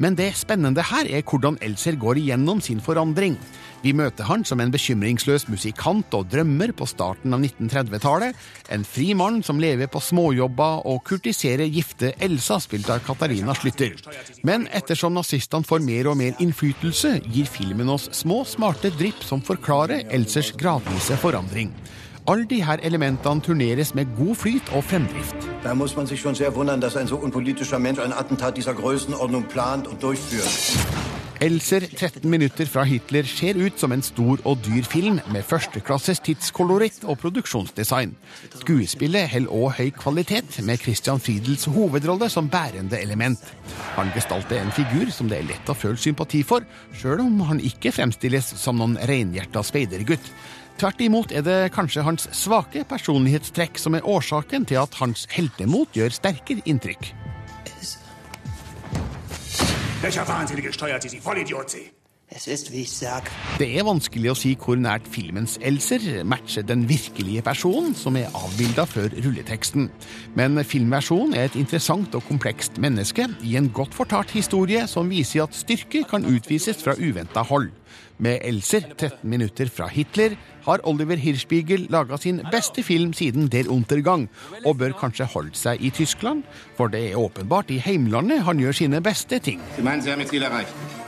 Men 0.00 0.16
det 0.16 0.30
spennende 0.38 0.84
her 0.88 1.08
er 1.10 1.24
hvordan 1.26 1.58
Elser 1.62 1.98
går 2.00 2.20
igjennom 2.22 2.62
sin 2.64 2.80
forandring. 2.80 3.36
Vi 3.82 3.92
møter 3.92 4.24
han 4.28 4.44
som 4.46 4.60
en 4.62 4.70
bekymringsløs 4.72 5.48
musikant 5.50 6.14
og 6.14 6.28
drømmer 6.30 6.70
på 6.76 6.86
starten 6.86 7.34
av 7.34 7.42
1930-tallet. 7.42 8.36
En 8.72 8.86
fri 8.86 9.10
mann 9.18 9.40
som 9.42 9.58
lever 9.60 9.90
på 9.90 10.00
småjobber 10.00 10.86
og 10.88 11.02
kurtiserer 11.08 11.66
gifte 11.66 12.12
Elsa, 12.22 12.60
spilt 12.62 12.88
av 12.94 13.02
Katarina 13.04 13.56
Slytter. 13.58 13.98
Men 14.46 14.68
ettersom 14.70 15.18
nazistene 15.18 15.66
får 15.66 15.82
mer 15.82 16.12
og 16.12 16.20
mer 16.22 16.38
innflytelse, 16.42 17.16
gir 17.26 17.50
filmen 17.50 17.90
oss 17.90 18.08
små, 18.14 18.44
smarte 18.46 18.94
drypp 18.94 19.26
som 19.26 19.42
forklarer 19.42 20.06
Elsers 20.14 20.54
gradvise 20.54 21.18
forandring. 21.18 21.74
Alle 22.26 22.46
de 22.46 22.62
her 22.62 22.76
elementene 22.82 23.40
turneres 23.40 23.94
med 23.94 24.06
god 24.16 24.34
flyt 24.34 24.72
og 24.72 24.84
fremdrift. 24.84 25.36
Da 25.64 25.74
muss 25.74 25.96
man 25.96 26.06
sich 26.06 26.20
schon 26.20 26.34
sehr 26.34 26.54
wundern, 26.54 26.80
dass 26.80 26.96
ein 26.96 27.06
so 27.06 27.16
unpolitischer 27.16 27.78
Mensch 27.78 27.98
ein 27.98 28.12
Attentat 28.12 28.56
dieser 28.56 28.74
Größenordnung 28.74 29.44
plant 29.44 29.88
und 29.88 30.02
durchführt. 30.02 30.48
Elser 31.40 31.80
13 31.80 32.30
minutter 32.30 32.66
fra 32.66 32.84
Hitler 32.84 33.24
ser 33.24 33.56
ut 33.56 33.80
som 33.80 33.90
en 33.92 34.02
stor 34.02 34.38
og 34.44 34.60
dyr 34.62 34.84
film 34.86 35.18
med 35.34 35.42
førsteklasses 35.42 36.20
tidskoloritt 36.22 37.02
og 37.02 37.18
produksjonsdesign. 37.18 38.14
Skuespillet 38.60 39.26
holder 39.32 39.50
òg 39.50 39.74
høy 39.80 39.90
kvalitet, 39.90 40.60
med 40.62 40.78
Christian 40.78 41.18
Friedels 41.18 41.64
hovedrolle 41.64 42.30
som 42.30 42.46
bærende 42.48 43.02
element. 43.02 43.42
Han 43.96 44.14
gestalter 44.14 44.62
en 44.62 44.70
figur 44.70 45.10
som 45.10 45.26
det 45.26 45.40
er 45.40 45.50
lett 45.50 45.66
å 45.66 45.74
føle 45.74 45.98
sympati 45.98 46.44
for, 46.46 46.62
sjøl 46.94 47.26
om 47.26 47.42
han 47.50 47.58
ikke 47.58 47.90
fremstilles 47.90 48.54
som 48.62 48.78
noen 48.78 48.94
reinhjerta 49.10 49.66
speidergutt. 49.66 50.30
Tvert 50.82 50.98
imot 50.98 51.30
er 51.30 51.44
det 51.46 51.70
kanskje 51.70 52.02
hans 52.02 52.24
svake 52.34 52.80
personlighetstrekk 52.90 53.78
som 53.78 53.94
er 53.94 54.02
årsaken 54.02 54.64
til 54.66 54.80
at 54.80 54.96
hans 54.98 55.28
heltemot 55.30 55.94
gjør 55.94 56.10
sterkere 56.10 56.58
inntrykk. 56.66 57.12
Welcher 60.02 60.26
sag. 62.38 63.28
Det 63.58 63.68
er 63.78 63.84
vanskelig 63.84 64.30
å 64.32 64.36
si 64.36 64.54
hvor 64.56 64.78
nært 64.80 65.06
filmens 65.10 65.58
Elser 65.62 66.24
matcher 66.24 66.64
den 66.66 66.86
virkelige 66.88 67.42
personen 67.42 67.94
som 67.94 68.16
er 68.16 68.32
avbilda 68.34 68.86
før 68.86 69.12
rulleteksten. 69.12 69.90
Men 70.34 70.62
filmversjonen 70.64 71.34
er 71.34 71.50
et 71.50 71.58
interessant 71.60 72.14
og 72.14 72.24
komplekst 72.28 72.78
menneske 72.78 73.28
i 73.42 73.56
en 73.56 73.70
godt 73.70 73.94
fortalt 73.94 74.30
historie 74.30 74.86
som 74.88 75.10
viser 75.12 75.44
at 75.44 75.54
styrke 75.56 76.04
kan 76.08 76.24
utvises 76.24 76.82
fra 76.82 76.96
uventa 76.98 77.42
hold. 77.42 77.70
Med 78.22 78.38
Elser, 78.46 78.84
13 78.96 79.28
minutter 79.28 79.66
fra 79.66 79.88
Hitler, 79.90 80.36
har 80.62 80.82
Oliver 80.86 81.18
Hirschbiegel 81.18 81.88
laga 81.90 82.16
sin 82.16 82.40
beste 82.52 82.82
film 82.82 83.12
siden 83.12 83.48
Der 83.50 83.68
Untergang, 83.68 84.28
og 84.64 84.78
bør 84.78 84.94
kanskje 85.00 85.26
holde 85.34 85.58
seg 85.58 85.82
i 85.82 85.90
Tyskland, 85.90 86.44
for 86.76 86.86
det 86.86 87.10
er 87.10 87.18
åpenbart 87.18 87.70
i 87.74 87.82
heimlandet 87.82 88.44
han 88.46 88.62
gjør 88.62 88.72
sine 88.72 89.02
beste 89.02 89.38
ting. 89.38 89.60
Sie 89.76 89.82
meinen, 89.82 90.02
Sie 90.02 90.10
haben 90.10 90.22
erreicht? 90.22 91.01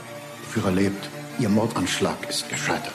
Führer 0.55 0.71
lebt. 0.71 1.09
Ihr 1.37 1.49
Mordanschlag 1.49 2.29
ist 2.29 2.47
gescheitert. 2.47 2.93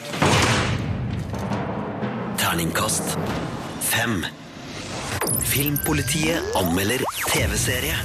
Terningkast 2.39 3.19
fem. 3.81 4.25
Filmpolitiet 5.45 6.41
anmelder 6.55 7.05
TV-serie. 7.29 7.99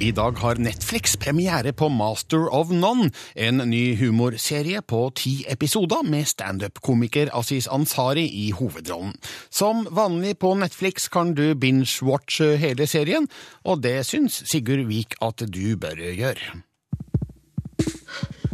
I 0.00 0.14
dag 0.16 0.38
har 0.40 0.56
Netflix 0.56 1.18
premiere 1.20 1.74
på 1.76 1.90
Master 1.92 2.48
of 2.48 2.70
None, 2.70 3.10
en 3.36 3.60
ny 3.68 3.98
humorserie 4.00 4.80
på 4.80 5.02
ti 5.14 5.34
episoder 5.48 6.00
med 6.08 6.24
standup-komiker 6.32 7.34
Aziz 7.36 7.68
Ansari 7.68 8.24
i 8.46 8.48
hovedrollen. 8.56 9.12
Som 9.50 9.84
vanlig 9.90 10.38
på 10.38 10.54
Netflix 10.54 11.12
kan 11.12 11.36
du 11.36 11.52
binge-watche 11.52 12.56
hele 12.56 12.88
serien, 12.88 13.28
og 13.60 13.84
det 13.84 13.98
syns 14.08 14.40
Sigurd 14.48 14.88
Vik 14.88 15.20
at 15.20 15.44
du 15.52 15.76
bør 15.76 16.00
gjøre. 16.00 16.62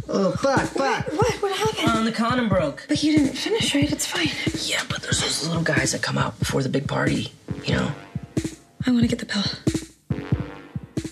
Oh, 0.09 0.31
fuck, 0.33 0.61
fuck. 0.69 1.07
What? 1.13 1.33
What 1.41 1.51
happened? 1.57 1.89
Um, 1.89 2.05
the 2.05 2.11
condom 2.11 2.47
broke. 2.49 2.85
But 2.87 3.03
you 3.03 3.17
didn't 3.17 3.35
finish, 3.35 3.75
right? 3.75 3.91
It's 3.91 4.05
fine. 4.05 4.29
Yeah, 4.63 4.81
but 4.89 5.01
there's 5.01 5.21
those 5.21 5.47
little 5.47 5.63
guys 5.63 5.91
that 5.91 6.01
come 6.01 6.17
out 6.17 6.37
before 6.39 6.63
the 6.63 6.69
big 6.69 6.87
party, 6.87 7.33
you 7.65 7.75
know? 7.75 7.91
I 8.85 8.91
want 8.91 9.01
to 9.01 9.07
get 9.07 9.19
the 9.19 9.25
pill. 9.25 9.43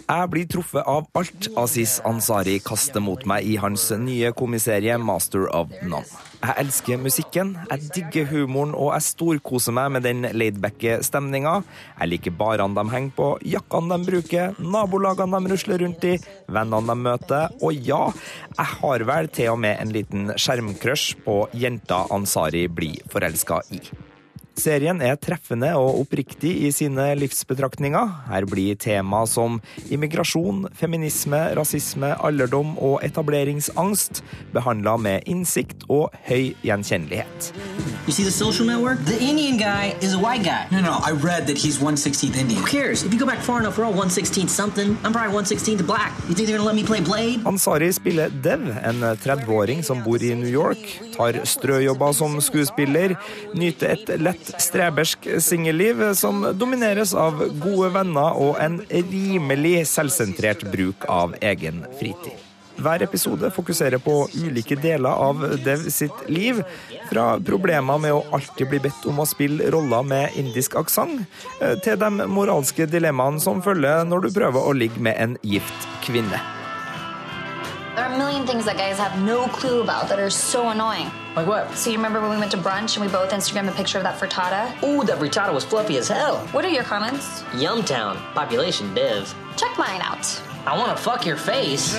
Jeg 0.06 0.30
blir 0.30 0.46
truffet 0.46 0.86
av 0.86 1.08
alt 1.18 1.48
Aziz 1.58 1.96
Ansari 2.06 2.60
kaster 2.62 3.02
mot 3.02 3.24
meg 3.26 3.48
i 3.50 3.56
hans 3.58 3.88
nye 3.98 4.30
komiserie 4.38 5.00
Master 5.02 5.48
of 5.50 5.74
None. 5.82 6.06
Jeg 6.44 6.54
elsker 6.62 7.02
musikken, 7.02 7.56
jeg 7.72 7.90
digger 7.96 8.30
humoren 8.30 8.76
og 8.78 8.92
jeg 8.94 9.08
storkoser 9.08 9.74
meg 9.74 9.96
med 9.96 10.06
den 10.06 10.30
laidbacke 10.38 11.00
stemninga. 11.02 11.56
Jeg 11.98 12.12
liker 12.12 12.38
barene 12.38 12.78
de 12.78 12.86
henger 12.94 13.18
på, 13.18 13.32
jakkene 13.56 13.98
de 13.98 14.12
bruker, 14.12 14.54
nabolagene 14.62 15.42
de 15.42 15.54
rusler 15.56 15.82
rundt 15.82 16.06
i, 16.06 16.16
vennene 16.54 16.86
de 16.86 17.02
møter, 17.02 17.60
og 17.66 17.74
ja, 17.90 18.04
jeg 18.54 18.74
har 18.78 19.10
vel 19.10 19.34
til 19.34 19.56
og 19.56 19.64
med 19.66 19.82
en 19.82 19.96
liten 19.96 20.36
skjermcrush 20.38 21.18
på 21.26 21.48
jenta 21.58 22.06
Ansari 22.14 22.68
blir 22.70 23.02
forelska 23.10 23.64
i. 23.74 23.82
Serien 24.56 25.02
er 25.04 25.18
treffende 25.20 25.74
og 25.76 26.00
oppriktig 26.02 26.52
i 26.64 26.72
sine 26.72 27.10
livsbetraktninger. 27.20 28.12
Her 28.30 28.48
blir 28.48 28.78
tema 28.80 29.26
som 29.28 29.60
immigrasjon, 29.92 30.66
feminisme, 30.76 31.42
rasisme, 31.58 32.14
alderdom 32.24 32.78
og 32.80 33.02
etableringsangst 33.04 34.24
behandla 34.56 34.96
med 35.02 35.28
innsikt 35.28 35.84
og 35.92 36.16
høy 36.30 36.54
gjenkjennelighet. 36.64 37.52
You 38.08 38.14
see 38.14 38.24
the 38.24 38.32
social 38.32 38.66
network? 38.66 39.00
The 39.06 39.20
Indian 39.20 39.58
guy 39.58 39.96
is 40.02 40.14
a 40.14 40.20
white 40.20 40.44
guy. 40.44 40.68
No, 40.72 40.80
no, 40.80 41.00
I 41.04 41.12
read 41.12 41.48
that 41.48 41.58
he's 41.58 41.80
116th 41.80 42.38
Indian. 42.38 42.62
Who 42.62 42.66
cares? 42.66 43.04
If 43.04 43.14
you 43.14 43.20
go 43.20 43.26
back 43.26 43.40
far 43.40 43.60
enough, 43.60 43.78
we're 43.78 43.86
all 43.86 43.98
116 43.98 44.48
something. 44.48 44.98
I'm 45.04 45.12
probably 45.12 45.34
116 45.34 45.80
to 45.80 45.84
black. 45.84 46.14
You 46.30 46.36
think 46.36 46.48
they're 46.48 46.58
gonna 46.58 46.68
let 46.68 46.76
me 46.76 46.84
play 46.84 47.02
Blade? 47.02 47.44
Ansari 47.46 47.92
spiller 47.94 48.30
Dev, 48.30 48.62
en 48.84 49.04
30-åring 49.04 49.84
som 49.84 50.04
bor 50.04 50.24
i 50.24 50.36
New 50.36 50.50
York, 50.50 51.02
tar 51.16 51.42
strøjobber 51.48 52.16
som 52.16 52.40
skuespiller, 52.44 53.16
nyter 53.58 53.96
et 53.96 54.16
lett 54.22 54.54
strebersk 54.62 55.30
singelliv 55.44 56.04
som 56.20 56.44
domineres 56.54 57.16
av 57.18 57.42
gode 57.64 57.94
venner 57.96 58.42
og 58.42 58.60
en 58.62 58.82
rimelig 58.92 59.86
selvsentrert 59.92 60.68
bruk 60.72 61.08
av 61.12 61.38
egen 61.42 61.86
fritid. 62.00 62.36
Hver 62.76 63.04
episode 63.06 63.48
fokuserer 63.56 64.02
på 64.04 64.14
ulike 64.36 64.76
deler 64.76 65.10
av 65.10 65.44
Dev 65.64 65.86
sitt 65.90 66.26
liv. 66.28 66.60
Fra 67.08 67.38
problemer 67.40 68.02
med 68.04 68.16
å 68.18 68.26
alltid 68.36 68.68
bli 68.74 68.82
bedt 68.84 69.08
om 69.08 69.22
å 69.24 69.28
spille 69.30 69.70
roller 69.72 70.04
med 70.04 70.36
indisk 70.36 70.76
aksent, 70.82 71.24
eh, 71.62 71.78
til 71.80 71.96
de 72.02 72.28
moralske 72.28 72.90
dilemmaene 72.90 73.40
som 73.40 73.64
følger 73.64 74.04
når 74.04 74.28
du 74.28 74.30
prøver 74.40 74.60
å 74.60 74.76
ligge 74.76 75.00
med 75.00 75.16
en 75.18 75.38
gift 75.42 75.88
kvinne. 76.04 76.42
There 77.96 78.04
are 78.04 78.14
a 78.14 78.18
million 78.18 78.46
things 78.46 78.66
that 78.66 78.76
guys 78.76 78.98
have 79.00 79.22
no 79.24 79.48
clue 79.48 79.82
about 79.82 80.10
that 80.10 80.20
are 80.20 80.30
so 80.30 80.68
annoying. 80.68 81.10
Like 81.34 81.48
what? 81.48 81.72
So 81.78 81.90
you 81.92 81.96
remember 81.96 82.20
when 82.20 82.30
we 82.32 82.38
went 82.38 82.52
to 82.52 82.58
brunch 82.58 82.98
and 82.98 83.06
we 83.06 83.10
both 83.10 83.32
Instagrammed 83.32 83.70
a 83.70 83.72
picture 83.72 83.98
of 83.98 84.04
that 84.04 84.20
frittata? 84.20 84.64
Ooh, 84.84 85.06
that 85.06 85.18
frittata 85.18 85.54
was 85.54 85.64
fluffy 85.64 85.98
as 85.98 86.10
hell. 86.10 86.40
What 86.52 86.66
are 86.66 86.74
your 86.78 86.84
comments? 86.84 87.44
Yumtown. 87.54 88.18
Population 88.34 88.94
div. 88.94 89.34
Check 89.56 89.78
mine 89.78 90.02
out. 90.02 90.28
I 90.66 90.78
wanna 90.78 90.98
fuck 90.98 91.26
your 91.26 91.38
face. 91.38 91.96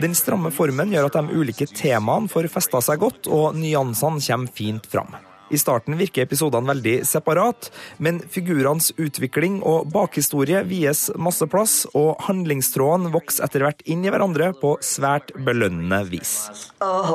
Den 0.00 0.14
stramme 0.14 0.50
formen 0.52 0.92
gjør 0.92 1.08
at 1.08 1.16
de 1.16 1.40
ulike 1.40 1.66
temaene 1.72 2.28
får 2.28 2.52
festa 2.52 2.84
seg 2.84 3.00
godt, 3.00 3.32
og 3.32 3.56
nyansene 3.56 4.20
kommer 4.20 4.52
fint 4.52 4.92
fram. 4.92 5.14
I 5.52 5.60
starten 5.60 5.98
virker 6.00 6.24
episodene 6.26 6.72
veldig 6.72 6.94
separat, 7.08 7.70
men 8.02 8.20
figurenes 8.32 8.92
utvikling 8.96 9.60
og 9.68 9.90
bakhistorie 9.92 10.62
vies 10.68 11.08
masse 11.20 11.46
plass, 11.52 11.82
og 11.92 12.16
handlingstrådene 12.26 13.12
vokser 13.12 13.46
etter 13.46 13.66
hvert 13.66 13.84
inn 13.84 14.04
i 14.06 14.12
hverandre 14.12 14.52
på 14.58 14.76
svært 14.84 15.34
belønnende 15.36 16.02
vis. 16.08 16.48
Oh. 16.80 17.12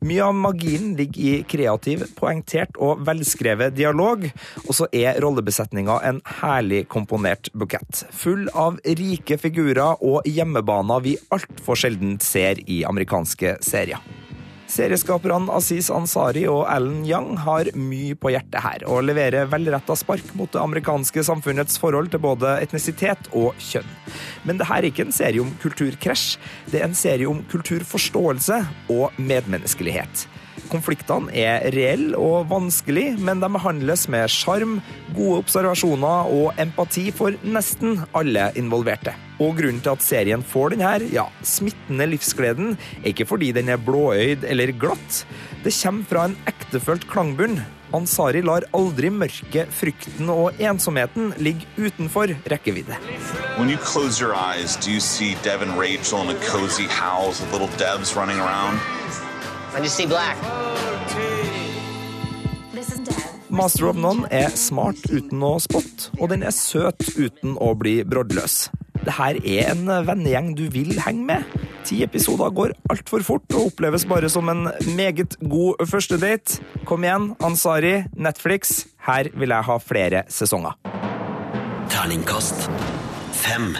Mye 0.00 0.22
av 0.22 0.34
magien 0.34 0.92
ligger 0.96 1.22
i 1.22 1.42
kreativ, 1.42 2.04
poengtert 2.14 2.76
og 2.78 3.00
velskrevet 3.06 3.74
dialog, 3.74 4.28
og 4.62 4.70
så 4.76 4.86
er 4.94 5.18
rollebesetninga 5.24 5.96
en 6.06 6.20
herlig 6.38 6.84
komponert 6.92 7.50
bukett. 7.50 8.04
Full 8.14 8.46
av 8.54 8.78
rike 8.86 9.40
figurer 9.42 9.98
og 9.98 10.28
hjemmebaner 10.28 11.02
vi 11.02 11.16
altfor 11.34 11.82
sjelden 11.82 12.20
ser 12.22 12.62
i 12.70 12.84
amerikanske 12.86 13.56
serier. 13.66 13.98
Serieskaperne 14.68 15.48
Aziz 15.56 15.88
Ansari 15.88 16.42
og 16.50 16.66
Alan 16.68 17.00
Young 17.08 17.38
har 17.40 17.70
mye 17.72 18.16
på 18.20 18.32
hjertet 18.34 18.60
her, 18.60 18.84
og 18.84 19.06
leverer 19.08 19.48
velretta 19.48 19.96
spark 19.96 20.34
mot 20.36 20.52
det 20.52 20.60
amerikanske 20.60 21.24
samfunnets 21.24 21.80
forhold 21.80 22.12
til 22.12 22.20
både 22.20 22.58
etnisitet 22.60 23.30
og 23.32 23.56
kjønn. 23.70 23.88
Men 24.44 24.60
det 24.60 24.68
her 24.68 24.82
er 24.82 24.90
ikke 24.90 25.06
en 25.08 25.16
serie 25.16 25.40
om 25.40 25.54
kulturkrasj, 25.62 26.36
det 26.68 26.82
er 26.82 26.90
en 26.90 26.98
serie 26.98 27.30
om 27.30 27.40
kulturforståelse 27.48 28.60
og 28.92 29.16
medmenneskelighet. 29.16 30.28
Konfliktene 30.68 31.32
er 31.32 31.64
reelle 31.72 32.18
og 32.20 32.48
vanskelig, 32.50 33.14
men 33.24 33.40
de 33.40 33.48
behandles 33.54 34.04
med 34.12 34.28
sjarm, 34.32 34.78
gode 35.16 35.42
observasjoner 35.44 36.28
og 36.34 36.60
empati 36.60 37.08
for 37.14 37.36
nesten 37.42 38.02
alle 38.16 38.50
involverte. 38.60 39.14
Og 39.38 39.54
grunnen 39.60 39.80
til 39.84 39.94
at 39.94 40.04
serien 40.04 40.42
får 40.44 40.74
denne 40.74 40.92
ja, 41.14 41.28
smittende 41.46 42.08
livsgleden, 42.10 42.76
er 43.00 43.12
ikke 43.12 43.28
fordi 43.30 43.52
den 43.56 43.70
er 43.72 43.80
blåøyd 43.80 44.44
eller 44.44 44.74
glatt. 44.74 45.24
Det 45.64 45.74
kommer 45.80 46.08
fra 46.10 46.28
en 46.28 46.38
ektefølt 46.50 47.08
klangbunn. 47.10 47.60
Ansari 47.96 48.42
lar 48.44 48.66
aldri 48.76 49.08
mørket, 49.08 49.70
frykten 49.72 50.28
og 50.28 50.58
ensomheten 50.60 51.32
ligge 51.40 51.64
utenfor 51.78 52.34
rekkevidde. 52.50 52.98
When 53.56 53.70
you 53.70 53.78
close 53.78 54.20
your 54.20 54.34
eyes, 54.34 54.76
do 54.76 54.90
you 54.90 55.00
see 55.00 55.36
Dev 55.42 55.62
Rachel 55.78 56.20
in 56.22 56.36
a 56.36 56.38
cozy 56.44 56.86
house 56.86 57.40
with 57.40 57.52
little 57.52 57.72
Devs 57.78 58.14
running 58.14 58.38
around? 58.38 58.78
I 59.76 59.80
just 59.80 59.96
see 59.96 60.06
black. 60.06 60.36
Master 63.50 63.88
of 63.88 63.96
None 63.96 64.28
er 64.30 64.50
smart 64.56 65.00
uten 65.10 65.42
å 65.42 65.56
spotte, 65.62 66.12
og 66.20 66.30
den 66.32 66.44
er 66.46 66.52
søt 66.54 67.00
uten 67.16 67.56
å 67.56 67.72
bli 67.78 68.02
broddløs. 68.04 68.68
Det 69.04 69.14
her 69.16 69.38
er 69.40 69.72
en 69.72 69.88
vennegjeng 70.06 70.52
du 70.58 70.66
vil 70.72 70.98
henge 71.00 71.24
med. 71.30 71.58
Ti 71.88 72.02
episoder 72.04 72.52
går 72.52 72.74
altfor 72.92 73.24
fort 73.24 73.56
og 73.56 73.70
oppleves 73.70 74.04
bare 74.08 74.28
som 74.28 74.50
en 74.52 74.68
meget 74.98 75.38
god 75.48 75.80
første 75.88 76.20
date. 76.20 76.60
Kom 76.88 77.06
igjen, 77.06 77.32
Ansari, 77.44 78.02
Netflix. 78.16 78.84
Her 79.08 79.32
vil 79.34 79.54
jeg 79.54 79.68
ha 79.70 79.78
flere 79.80 80.24
sesonger. 80.28 80.76
Terningkast 81.88 82.68
fem. 83.32 83.72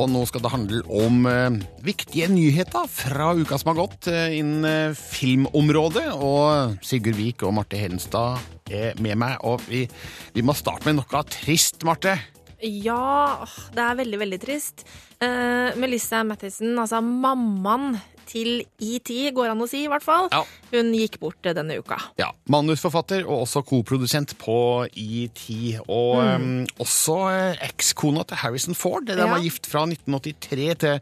Og 0.00 0.08
nå 0.08 0.22
skal 0.28 0.40
det 0.40 0.52
handle 0.54 0.80
om 0.96 1.26
eh, 1.28 1.58
viktige 1.84 2.30
nyheter 2.32 2.86
fra 2.88 3.34
uka 3.36 3.58
som 3.60 3.74
har 3.74 3.80
gått 3.82 4.08
eh, 4.08 4.38
innen 4.38 4.64
eh, 4.64 4.96
filmområdet. 4.96 6.06
Og 6.16 6.78
Sigurd 6.86 7.18
Vik 7.18 7.44
og 7.44 7.52
Marte 7.58 7.76
Hedenstad 7.80 8.40
er 8.70 8.96
med 9.02 9.18
meg, 9.20 9.36
og 9.44 9.60
vi, 9.68 9.84
vi 10.32 10.44
må 10.46 10.54
starte 10.56 10.88
med 10.88 11.00
noe 11.00 11.24
trist, 11.28 11.84
Marte. 11.84 12.16
Ja, 12.64 13.44
det 13.74 13.84
er 13.84 14.00
veldig, 14.00 14.22
veldig 14.24 14.40
trist. 14.40 14.86
Eh, 15.20 15.76
Melissa 15.80 16.22
Mathisen, 16.24 16.72
altså 16.80 17.02
mammaen 17.04 17.98
til 18.30 18.60
ET, 18.78 19.10
går 19.34 19.50
an 19.50 19.60
å 19.64 19.66
si 19.68 19.82
i 19.84 19.88
hvert 19.90 20.04
fall, 20.06 20.28
hun 20.70 20.92
gikk 20.94 21.18
bort 21.22 21.44
eh, 21.50 21.54
denne 21.56 21.76
uka. 21.82 21.98
Ja, 22.20 22.30
Manusforfatter 22.50 23.24
og 23.26 23.42
også 23.48 23.64
koprodusent 23.66 24.36
på 24.38 24.56
ET. 24.94 25.42
Og 25.88 26.20
Mm. 26.20 26.46
um, 26.62 26.66
også 26.86 27.16
eh, 27.34 27.56
ekskona 27.70 28.22
til 28.30 28.36
Harrison 28.44 28.74
Ford. 28.78 29.06
De 29.10 29.18
Ja. 29.18 29.26
var 29.26 29.42
gift 29.42 29.66
fra 29.66 29.82
1983 29.86 30.74
til 30.78 31.00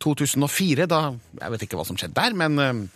2004. 0.00 0.86
Da, 0.88 1.00
jeg 1.42 1.50
vet 1.52 1.62
ikke 1.66 1.76
hva 1.80 1.86
som 1.86 1.96
skjedde 2.00 2.16
der, 2.16 2.32
men 2.34 2.58
eh, 2.58 2.86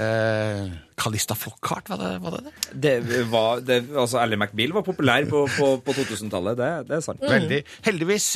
eh, 0.00 0.72
Calista 0.96 1.36
Flockhart, 1.36 1.90
var 1.92 2.00
det 2.00 2.12
var 2.24 2.38
det? 2.38 2.52
det? 2.72 2.94
Det 3.08 3.24
var, 3.30 3.60
det, 3.60 3.82
altså 3.92 4.18
Ally 4.22 4.36
McBeal 4.40 4.72
var 4.72 4.82
populær 4.86 5.26
på, 5.28 5.44
på, 5.58 5.66
på 5.84 5.92
2000-tallet, 5.98 6.56
det, 6.58 6.70
det 6.88 6.96
er 6.96 7.02
sant. 7.04 7.20
Veldig. 7.20 7.60
Heldigvis, 7.84 8.30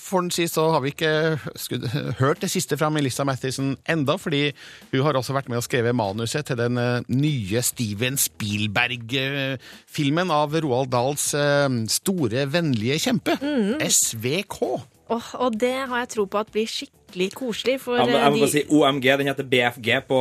for 0.00 0.16
får 0.16 0.24
en 0.24 0.30
si, 0.32 0.46
så 0.48 0.70
har 0.72 0.80
vi 0.84 0.90
ikke 0.94 1.12
skud, 1.60 1.84
hørt 2.20 2.40
det 2.40 2.48
siste 2.52 2.76
fra 2.80 2.88
Melissa 2.92 3.24
Mathisen 3.28 3.76
enda, 3.88 4.16
fordi 4.20 4.52
hun 4.94 5.02
har 5.04 5.16
også 5.18 5.32
vært 5.36 5.48
med 5.52 5.58
og 5.60 5.66
skrevet 5.66 5.94
manuset 5.96 6.46
til 6.48 6.56
den 6.60 6.78
eh, 6.80 7.02
nye 7.12 7.62
Steven 7.64 8.16
Spielberg-filmen 8.20 10.30
av 10.32 10.56
Roald 10.64 10.90
Dahls 10.94 11.26
eh, 11.36 11.68
store 11.92 12.40
vennlige 12.52 12.98
kjempe, 13.08 13.32
SVK. 13.84 14.60
Åh, 15.06 15.26
og 15.38 15.54
det 15.54 15.74
har 15.86 16.00
jeg 16.02 16.08
tro 16.16 16.24
på 16.26 16.40
at 16.40 16.48
blir 16.50 16.66
skikkelig 16.66 17.28
koselig. 17.38 17.76
For 17.82 17.94
Jeg 18.00 18.08
må, 18.10 18.16
jeg 18.18 18.30
må 18.32 18.38
eh, 18.38 18.42
bare 18.42 18.50
si 18.50 18.62
OMG, 18.74 19.04
den 19.20 19.28
heter 19.30 19.46
BFG 19.52 19.90
på 20.08 20.20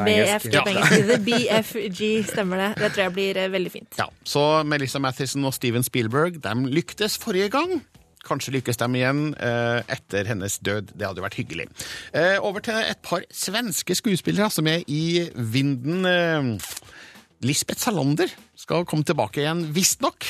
engelsk. 0.00 0.48
BFG 0.48 0.56
på 0.56 0.72
engelsk. 0.72 0.96
The 1.10 1.18
BFG, 1.28 2.00
stemmer 2.32 2.62
det. 2.64 2.70
Det 2.80 2.88
tror 2.96 3.04
jeg 3.04 3.14
blir 3.18 3.38
eh, 3.44 3.52
veldig 3.54 3.72
fint. 3.76 4.00
Ja, 4.00 4.08
så 4.26 4.42
Melissa 4.66 4.98
Mathisen 5.02 5.46
og 5.46 5.54
Steven 5.54 5.86
Spielberg 5.86 6.40
de 6.42 6.56
lyktes 6.74 7.18
forrige 7.22 7.52
gang. 7.54 7.78
Kanskje 8.26 8.56
lykkes 8.56 8.80
de 8.82 8.88
igjen 8.98 9.22
eh, 9.38 9.94
etter 9.94 10.26
hennes 10.26 10.58
død. 10.58 10.90
Det 10.98 11.06
hadde 11.06 11.22
jo 11.22 11.28
vært 11.28 11.38
hyggelig. 11.38 11.68
Eh, 12.10 12.34
over 12.42 12.64
til 12.66 12.82
et 12.82 12.98
par 13.06 13.22
svenske 13.30 13.94
skuespillere 13.94 14.50
som 14.50 14.66
er 14.66 14.82
i 14.90 15.28
vinden. 15.54 16.02
Eh, 16.02 16.50
Lisbeth 17.46 17.84
Salander 17.84 18.32
skal 18.58 18.82
komme 18.88 19.06
tilbake 19.06 19.44
igjen, 19.44 19.68
visstnok. 19.76 20.26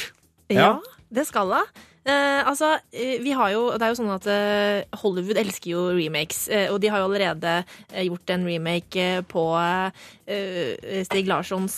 Ja, 0.53 0.75
det 1.09 1.31
skal 1.31 1.57
hun. 1.57 1.85
Eh, 2.07 2.41
altså, 2.47 2.77
eh, 2.95 3.17
vi 3.19 3.33
har 3.35 3.51
jo, 3.51 3.65
det 3.75 3.83
er 3.83 3.91
jo 3.91 3.97
sånn 3.99 4.13
at 4.15 4.27
eh, 4.31 4.85
Hollywood 5.01 5.41
elsker 5.41 5.73
jo 5.73 5.81
remakes, 5.97 6.45
eh, 6.55 6.69
og 6.71 6.79
de 6.83 6.91
har 6.93 7.03
jo 7.03 7.09
allerede 7.09 7.55
gjort 8.07 8.31
en 8.31 8.45
remake 8.47 9.07
på 9.27 9.43
eh, 9.59 11.03
Stig 11.09 11.27
Larssons 11.27 11.75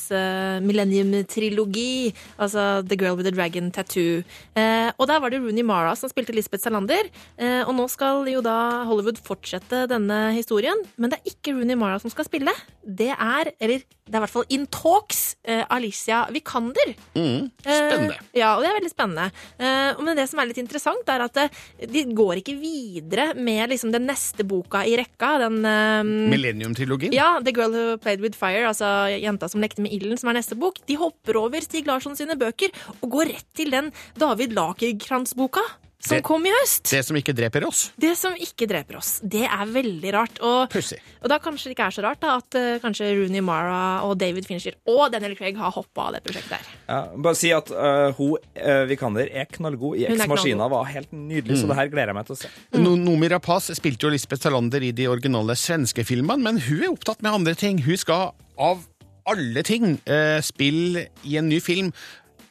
Millennium-trilogi, 0.66 2.12
altså 2.37 2.82
The 2.85 2.99
Girl 3.00 3.16
with 3.16 3.25
the 3.25 3.32
Dragon 3.32 3.70
Tattoo. 3.73 4.20
Eh, 4.52 4.90
og 4.99 5.08
der 5.08 5.23
var 5.25 5.32
det 5.32 5.40
Rooney 5.40 5.64
Mara 5.64 5.94
som 5.97 6.12
spilte 6.12 6.37
Lisbeth 6.37 6.66
Salander, 6.66 7.08
eh, 7.40 7.62
og 7.64 7.73
nå 7.78 7.88
skal 7.88 8.28
jo 8.28 8.44
da 8.44 8.85
Hollywood 8.88 9.20
fortsette 9.25 9.87
denne 9.88 10.35
historien, 10.37 10.85
men 11.00 11.08
det 11.12 11.23
er 11.23 11.32
ikke 11.32 11.56
Rooney 11.56 11.78
Mara 11.80 11.97
som 12.02 12.12
skal 12.12 12.28
spille. 12.28 12.52
Det 12.85 13.14
er, 13.14 13.54
eller 13.61 13.80
det 13.80 14.14
er 14.16 14.20
i 14.20 14.25
hvert 14.25 14.32
fall 14.32 14.49
in 14.52 14.68
talks, 14.73 15.25
Alicia 15.44 16.23
Vikander. 16.32 16.94
Mm, 17.16 17.49
spennende. 17.61 18.16
Ja, 18.37 18.54
og 18.56 18.62
det 18.64 18.70
er 18.70 18.76
veldig 18.78 18.92
spennende. 18.92 19.26
Eh, 19.61 20.00
men 20.04 20.17
det 20.18 20.26
som 20.30 20.42
er 20.42 20.50
litt 20.50 20.60
interessant, 20.60 21.08
er 21.08 21.25
at 21.25 21.40
eh, 21.44 21.58
de 21.88 22.04
går 22.18 22.42
ikke 22.42 22.56
videre 22.58 23.30
med 23.38 23.72
liksom 23.72 23.92
den 23.94 24.06
neste 24.08 24.46
boka 24.48 24.84
i 24.87 24.96
rekka. 25.00 25.34
Den 25.44 25.58
um, 25.64 26.12
Millennium-trilogien. 26.32 27.14
ja, 27.16 27.37
The 27.44 27.54
Girl 27.57 27.74
Who 27.74 27.98
Played 28.02 28.24
With 28.24 28.38
Fire, 28.38 28.66
altså 28.70 29.09
jenta 29.14 29.50
som 29.50 29.62
lekte 29.64 29.85
med 29.85 29.94
ilden, 29.94 30.18
som 30.20 30.33
er 30.33 30.40
neste 30.40 30.59
bok. 30.59 30.81
De 30.88 30.98
hopper 31.00 31.40
over 31.40 31.64
Stig 31.64 31.88
Larsson 31.88 32.16
sine 32.18 32.38
bøker 32.38 32.74
og 33.00 33.12
går 33.18 33.35
rett 33.35 33.50
til 33.57 33.72
den 33.74 33.92
David 34.18 34.57
Lagerkrantz-boka 34.59 35.64
som 36.00 36.16
Det- 36.16 36.22
kom 36.24 36.44
i 36.46 36.50
høst. 36.50 36.84
Det 36.90 37.04
som 37.04 37.16
ikke 37.16 37.34
dreper 37.34 37.64
oss. 37.66 37.90
Det 37.98 38.16
som 38.16 38.32
ikke 38.38 38.68
dreper 38.70 38.96
oss. 38.96 39.20
Det 39.20 39.42
er 39.44 39.66
veldig 39.66 40.12
rart. 40.14 40.38
Og, 40.40 40.70
og 41.22 41.28
da 41.28 41.38
kanskje 41.42 41.64
det 41.64 41.74
ikke 41.76 41.87
er 41.88 41.94
så 41.96 42.02
rart 42.04 42.20
da, 42.22 42.37
at 42.38 42.54
uh, 42.54 42.78
kanskje 42.78 43.08
Rooney 43.18 43.40
Mara 43.42 44.04
og 44.06 44.16
David 44.20 44.46
Fincher 44.46 44.76
og 44.87 45.11
Daniel 45.12 45.34
Craig 45.37 45.56
har 45.58 45.72
hoppa 45.74 46.06
av 46.08 46.12
det 46.14 46.22
prosjektet 46.22 46.54
her. 46.54 46.68
Ja, 46.88 47.00
bare 47.16 47.34
si 47.34 47.50
at 47.50 47.70
uh, 47.74 48.12
hun, 48.14 48.37
uh, 48.62 48.84
Vikander, 48.87 49.26
er 49.32 49.46
knallgod 49.50 49.98
i 49.98 50.06
Ex 50.06 50.22
knallgod. 50.22 50.70
var 50.70 50.84
helt 50.84 51.11
nydelig, 51.12 51.58
så 51.58 51.64
Mm. 51.66 51.68
det 51.68 51.76
her 51.76 51.88
gleder 51.88 52.06
jeg 52.06 52.14
meg 52.14 52.26
til 52.26 52.37
å 52.37 52.38
se. 52.38 52.48
No 52.78 52.94
Nomi 52.96 53.28
Rapaz 53.28 53.70
spilte 53.74 54.06
jo 54.06 54.11
Lisbeth 54.14 54.42
Salander 54.46 54.80
i 54.87 54.92
de 54.92 55.06
originale 55.08 55.56
svenske 55.58 56.04
filmene, 56.06 56.38
men 56.40 56.58
hun 56.61 56.82
er 56.84 56.92
opptatt 56.94 57.20
med 57.22 57.32
andre 57.34 57.54
ting. 57.58 57.82
Hun 57.82 57.96
skal 57.96 58.32
av 58.58 58.87
alle 59.26 59.62
ting 59.66 59.98
uh, 60.08 60.38
spille 60.40 61.08
i 61.26 61.37
en 61.37 61.48
ny 61.50 61.58
film 61.61 61.90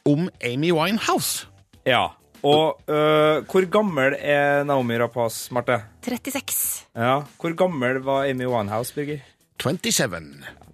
om 0.06 0.28
Amy 0.44 0.70
Winehouse. 0.70 1.46
Ja, 1.88 2.10
og 2.46 2.78
uh, 2.90 3.40
hvor 3.48 3.66
gammel 3.72 4.14
er 4.18 4.64
Naomi 4.68 4.98
Rapaz, 5.00 5.48
Marte? 5.54 5.80
36. 6.06 6.86
Ja, 6.94 7.22
Hvor 7.40 7.56
gammel 7.58 8.00
var 8.06 8.28
Amy 8.30 8.46
Winehouse, 8.46 8.94
Birger? 8.94 9.20
27. 9.58 10.22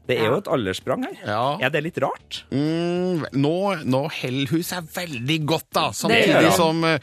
Det 0.05 0.19
er 0.21 0.29
jo 0.29 0.37
et 0.43 0.49
alderssprang 0.53 1.07
her. 1.07 1.21
Ja. 1.25 1.45
Er 1.65 1.71
det 1.73 1.81
litt 1.87 1.99
rart? 2.05 2.43
Mm, 2.53 3.25
nå, 3.41 3.55
nå 3.89 4.03
holder 4.13 4.51
hun 4.53 4.67
seg 4.67 4.91
veldig 4.93 5.39
godt, 5.49 5.71
da. 5.73 5.87
Samtidig 5.97 6.51
som 6.59 6.85
eh, 6.85 6.99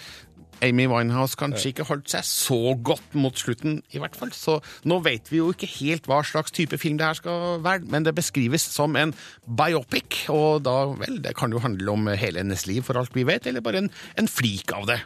Amy 0.66 0.88
Winehouse 0.90 1.38
kanskje 1.40 1.72
ikke 1.72 1.88
holdt 1.90 2.12
seg 2.14 2.26
så 2.28 2.76
godt 2.78 3.16
mot 3.18 3.38
slutten, 3.38 3.80
i 3.94 4.02
hvert 4.02 4.18
fall. 4.18 4.34
Så 4.36 4.60
nå 4.88 5.00
vet 5.06 5.32
vi 5.32 5.42
jo 5.42 5.52
ikke 5.54 5.70
helt 5.80 6.10
hva 6.10 6.22
slags 6.28 6.54
type 6.56 6.78
film 6.82 7.00
det 7.00 7.08
her 7.08 7.18
skal 7.18 7.64
være, 7.66 7.88
men 7.92 8.06
det 8.06 8.16
beskrives 8.18 8.66
som 8.74 8.98
en 9.00 9.16
biopic, 9.46 10.26
og 10.34 10.62
da, 10.68 10.76
vel, 11.00 11.22
det 11.24 11.36
kan 11.40 11.54
jo 11.54 11.64
handle 11.64 11.96
om 11.96 12.12
hele 12.14 12.44
hennes 12.44 12.68
liv, 12.70 12.84
for 12.86 13.00
alt 13.00 13.16
vi 13.18 13.26
vet, 13.28 13.50
eller 13.50 13.66
bare 13.66 13.86
en, 13.86 13.92
en 14.22 14.30
flik 14.30 14.74
av 14.78 14.88
det. 14.92 15.02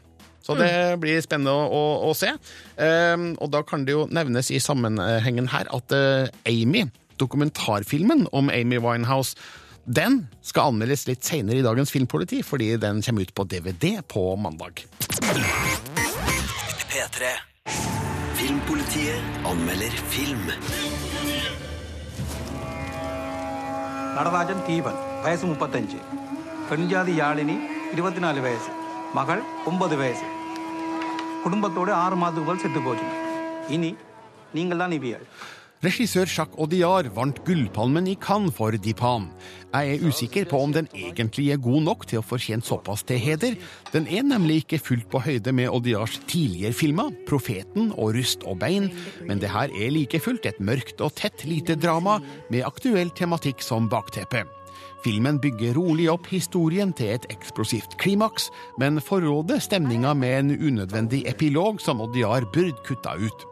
Så 0.45 0.53
det 0.59 0.69
blir 1.01 1.23
spennende 1.25 1.49
å, 1.49 1.65
å, 1.73 1.85
å 2.05 2.13
se. 2.13 2.29
Um, 2.77 3.31
og 3.41 3.49
da 3.55 3.63
kan 3.65 3.87
det 3.87 3.95
jo 3.95 4.05
nevnes 4.13 4.51
i 4.53 4.61
sammenhengen 4.61 5.49
her 5.49 5.71
at 5.73 5.95
uh, 5.95 6.29
Amy, 6.45 6.83
dokumentarfilmen 7.17 8.27
om 8.35 8.51
Amy 8.53 8.77
Winehouse, 8.77 9.33
den 9.85 10.27
skal 10.41 10.71
anmeldes 10.71 11.03
litt 11.05 11.21
seinere 11.27 11.59
i 11.59 11.63
dagens 11.65 11.91
Filmpoliti, 11.93 12.39
fordi 12.43 12.71
den 12.81 13.01
kommer 13.05 13.21
ut 13.21 13.33
på 13.37 13.43
DVD 13.45 14.01
på 14.09 14.23
mandag. 14.35 14.81
P3. 16.89 17.33
Filmpolitiet 18.39 19.21
anmelder 19.51 19.93
film. 20.15 20.41
Natarajan 24.17 24.59
ദീപൻ 24.67 24.93
വയസ്സ് 25.23 25.47
മുപ്പത്തഞ്ച് 25.49 25.97
പെൺജാതി 26.69 27.13
യാളിനി 27.17 27.55
ഇരുപത്തിനാല് 27.93 28.41
വയസ്സ് 28.45 28.71
മകൾ 29.17 29.37
ഒമ്പത് 29.71 29.95
വയസ്സ് 30.01 30.27
കുടുംബത്തോടെ 31.43 31.93
ആറ് 32.03 32.17
മാതൃകൾ 32.21 32.55
സെത്തുപോച്ചു 32.63 33.07
ഇനി 33.75 33.89
നിങ്ങൾ 34.55 34.77
തന്നെ 34.83 34.97
ഇവിയാൾ 35.01 35.23
Regissør 35.85 36.25
Jacques 36.25 36.57
Audiard 36.57 37.11
vant 37.13 37.37
Gullpalmen 37.45 38.07
i 38.09 38.15
Cannes 38.17 38.53
for 38.57 38.73
Dipan. 38.81 39.27
Jeg 39.69 39.91
er 39.91 40.05
usikker 40.07 40.47
på 40.49 40.57
om 40.65 40.71
den 40.73 40.87
egentlig 40.97 41.51
er 41.53 41.61
god 41.61 41.83
nok 41.85 42.07
til 42.09 42.23
å 42.23 42.25
fortjene 42.25 42.65
såpass 42.65 43.03
til 43.05 43.19
heder. 43.21 43.53
Den 43.93 44.07
er 44.09 44.25
nemlig 44.25 44.63
ikke 44.63 44.79
fullt 44.81 45.05
på 45.11 45.21
høyde 45.21 45.53
med 45.53 45.69
Audiards 45.69 46.17
tidligere 46.25 46.73
filmer, 46.73 47.11
'Profeten' 47.27 47.93
og 47.99 48.15
'Rust 48.15 48.47
og 48.49 48.63
bein', 48.63 48.89
men 49.27 49.37
det 49.37 49.53
her 49.53 49.69
er 49.69 49.93
like 49.93 50.19
fullt 50.19 50.45
et 50.49 50.59
mørkt 50.59 51.05
og 51.05 51.13
tett 51.21 51.45
lite 51.45 51.75
drama 51.75 52.17
med 52.49 52.65
aktuell 52.65 53.11
tematikk 53.13 53.61
som 53.61 53.89
bakteppe. 53.89 54.41
Filmen 55.05 55.37
bygger 55.37 55.77
rolig 55.77 56.09
opp 56.09 56.25
historien 56.33 56.93
til 56.93 57.13
et 57.13 57.29
eksplosivt 57.29 57.99
klimaks, 58.01 58.49
men 58.79 58.97
forråder 58.97 59.61
stemninga 59.61 60.15
med 60.17 60.39
en 60.39 60.57
unødvendig 60.57 61.27
epilog 61.29 61.77
som 61.81 62.01
Audiard 62.01 62.49
burde 62.53 62.81
kutta 62.87 63.13
ut. 63.21 63.45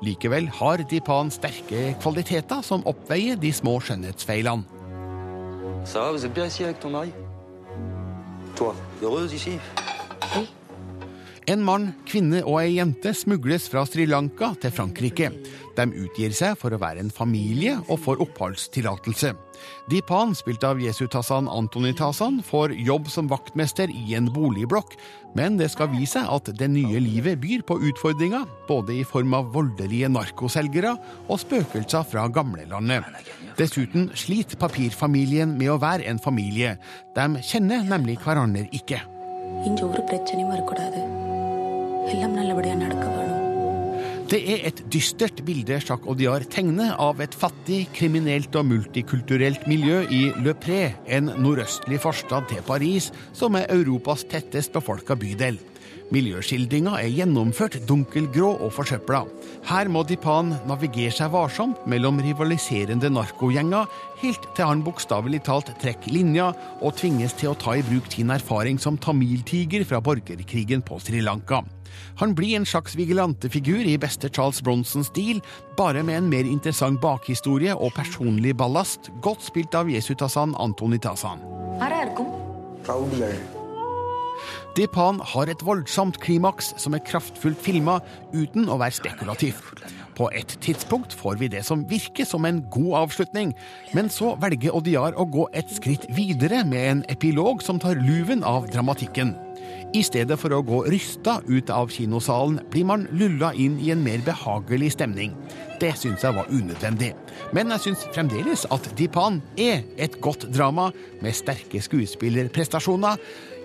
Likevel 0.00 0.48
har 0.48 0.80
Dipan 0.88 1.28
sterke 1.30 1.94
kvaliteter 2.00 2.62
som 2.64 2.84
oppveier 2.88 3.36
de 3.36 3.52
små 3.52 3.78
skjønnhetsfeilene. 3.84 4.64
Ça 5.84 6.00
va, 6.00 6.12
vous 6.12 6.24
êtes 6.24 6.32
bien 6.32 6.46
ici 6.46 6.64
avec 6.64 6.80
ton 6.80 6.90
mari? 6.90 7.12
Toi, 8.56 8.74
heureuse 9.02 9.32
ici 9.32 9.58
En 11.48 11.62
mann, 11.64 11.86
kvinne 12.06 12.42
og 12.44 12.58
ei 12.60 12.76
jente 12.76 13.14
smugles 13.16 13.68
fra 13.72 13.86
Sri 13.88 14.04
Lanka 14.08 14.52
til 14.60 14.72
Frankrike. 14.74 15.30
De 15.76 15.86
utgir 16.02 16.34
seg 16.36 16.58
for 16.60 16.74
å 16.74 16.80
være 16.80 17.00
en 17.00 17.12
familie 17.14 17.78
og 17.88 18.02
får 18.04 18.20
oppholdstillatelse. 18.26 19.32
Dipan, 19.90 20.34
spilt 20.36 20.64
av 20.64 20.80
Jesu 20.80 21.06
Tassan 21.10 21.48
Antoni 21.50 21.92
Tassan, 21.96 22.40
får 22.44 22.74
jobb 22.84 23.08
som 23.12 23.28
vaktmester 23.30 23.90
i 23.92 24.14
en 24.18 24.28
boligblokk, 24.32 24.94
men 25.36 25.56
det 25.60 25.70
skal 25.72 25.90
vise 25.92 26.18
seg 26.18 26.28
at 26.32 26.50
det 26.58 26.68
nye 26.72 27.00
livet 27.02 27.40
byr 27.42 27.64
på 27.66 27.78
utfordringer, 27.90 28.44
både 28.68 28.98
i 28.98 29.06
form 29.06 29.34
av 29.38 29.52
voldelige 29.54 30.10
narkoselgere 30.12 30.96
og 31.28 31.40
spøkelser 31.42 32.04
fra 32.10 32.26
gamlelandet. 32.32 33.06
Dessuten 33.58 34.10
sliter 34.18 34.60
papirfamilien 34.60 35.56
med 35.58 35.72
å 35.72 35.80
være 35.80 36.08
en 36.10 36.20
familie. 36.22 36.76
De 37.16 37.26
kjenner 37.46 37.86
nemlig 37.86 38.18
hverandre 38.24 38.68
ikke. 38.76 39.02
எல்லாம் 42.13 42.37
நல்லபடியா 42.39 42.75
நடக்க 42.85 43.07
வேணும் 43.15 43.35
Det 44.31 44.39
er 44.51 44.59
et 44.67 44.79
dystert 44.93 45.39
bilde 45.47 45.75
Jacques 45.87 46.07
Audiard 46.11 46.45
tegner 46.53 46.95
av 47.07 47.19
et 47.25 47.35
fattig, 47.41 47.81
kriminelt 47.97 48.55
og 48.59 48.65
multikulturelt 48.71 49.67
miljø 49.71 49.99
i 50.19 50.21
Le 50.45 50.55
Pré, 50.63 50.79
en 51.17 51.29
nordøstlig 51.43 51.99
forstad 52.05 52.49
til 52.49 52.65
Paris, 52.71 53.11
som 53.39 53.59
er 53.59 53.69
Europas 53.75 54.25
tettest 54.31 54.73
befolka 54.73 55.13
bydel. 55.23 55.59
Miljøskildringa 56.13 56.99
er 57.01 57.13
gjennomført 57.13 57.79
dunkelgrå 57.89 58.51
og 58.65 58.73
forsøpla. 58.75 59.23
Her 59.69 59.89
må 59.93 60.03
Dipan 60.05 60.51
navigere 60.69 61.13
seg 61.13 61.31
varsomt 61.33 61.85
mellom 61.89 62.21
rivaliserende 62.25 63.09
narkogjenger, 63.13 63.89
helt 64.21 64.45
til 64.57 64.69
han 64.69 64.83
bokstavelig 64.85 65.41
talt 65.47 65.69
trekker 65.81 66.13
linja 66.13 66.51
og 66.81 66.97
tvinges 66.99 67.33
til 67.37 67.53
å 67.53 67.57
ta 67.61 67.77
i 67.77 67.85
bruk 67.85 68.09
sin 68.13 68.33
erfaring 68.33 68.81
som 68.81 68.97
tamiltiger 69.01 69.85
fra 69.85 70.01
borgerkrigen 70.01 70.85
på 70.85 71.01
Sri 71.01 71.25
Lanka. 71.25 71.63
Han 72.20 72.34
blir 72.34 72.56
en 72.56 72.66
slags 72.68 72.96
vigilantefigur 72.98 73.86
i 73.86 73.98
beste 74.00 74.30
Charles 74.32 74.62
Bronson-stil, 74.62 75.40
bare 75.76 76.02
med 76.06 76.18
en 76.18 76.32
mer 76.32 76.48
interessant 76.48 77.00
bakhistorie 77.02 77.74
og 77.76 77.94
personlig 77.96 78.56
ballast, 78.56 79.12
godt 79.22 79.44
spilt 79.46 79.74
av 79.74 79.90
Jesu 79.90 80.14
Tasan 80.14 80.54
Antoni 80.58 80.98
Tasan. 80.98 81.40
Depan 84.78 85.18
har 85.32 85.50
et 85.50 85.62
voldsomt 85.66 86.20
klimaks 86.22 86.70
som 86.80 86.94
er 86.94 87.02
kraftfullt 87.04 87.58
filma, 87.60 87.98
uten 88.32 88.70
å 88.70 88.78
være 88.80 88.96
spekulativ. 89.00 89.58
På 90.16 90.28
et 90.36 90.54
tidspunkt 90.62 91.14
får 91.16 91.40
vi 91.40 91.50
det 91.50 91.64
som 91.66 91.82
virker 91.90 92.28
som 92.28 92.46
en 92.46 92.62
god 92.72 92.94
avslutning, 93.02 93.54
men 93.96 94.10
så 94.12 94.36
velger 94.40 94.76
Odiar 94.76 95.18
å 95.18 95.26
gå 95.26 95.48
et 95.56 95.70
skritt 95.74 96.06
videre 96.14 96.62
med 96.68 96.90
en 96.92 97.04
epilog 97.12 97.64
som 97.66 97.80
tar 97.82 97.98
luven 97.98 98.44
av 98.46 98.70
dramatikken. 98.70 99.34
I 99.90 100.02
stedet 100.06 100.36
for 100.38 100.54
å 100.54 100.60
gå 100.62 100.84
rysta 100.86 101.40
ut 101.48 101.70
av 101.74 101.88
kinosalen, 101.90 102.60
blir 102.70 102.86
man 102.86 103.08
lulla 103.10 103.50
inn 103.58 103.74
i 103.82 103.88
en 103.90 104.02
mer 104.04 104.20
behagelig 104.22 104.92
stemning. 104.94 105.32
Det 105.82 105.90
syns 105.98 106.22
jeg 106.22 106.36
var 106.36 106.50
unødvendig. 106.52 107.08
Men 107.56 107.72
jeg 107.74 107.82
syns 107.88 108.04
fremdeles 108.14 108.62
at 108.70 108.86
Dipan 108.98 109.40
er 109.58 109.82
et 109.98 110.20
godt 110.22 110.46
drama, 110.54 110.90
med 111.24 111.34
sterke 111.34 111.82
skuespillerprestasjoner, 111.82 113.18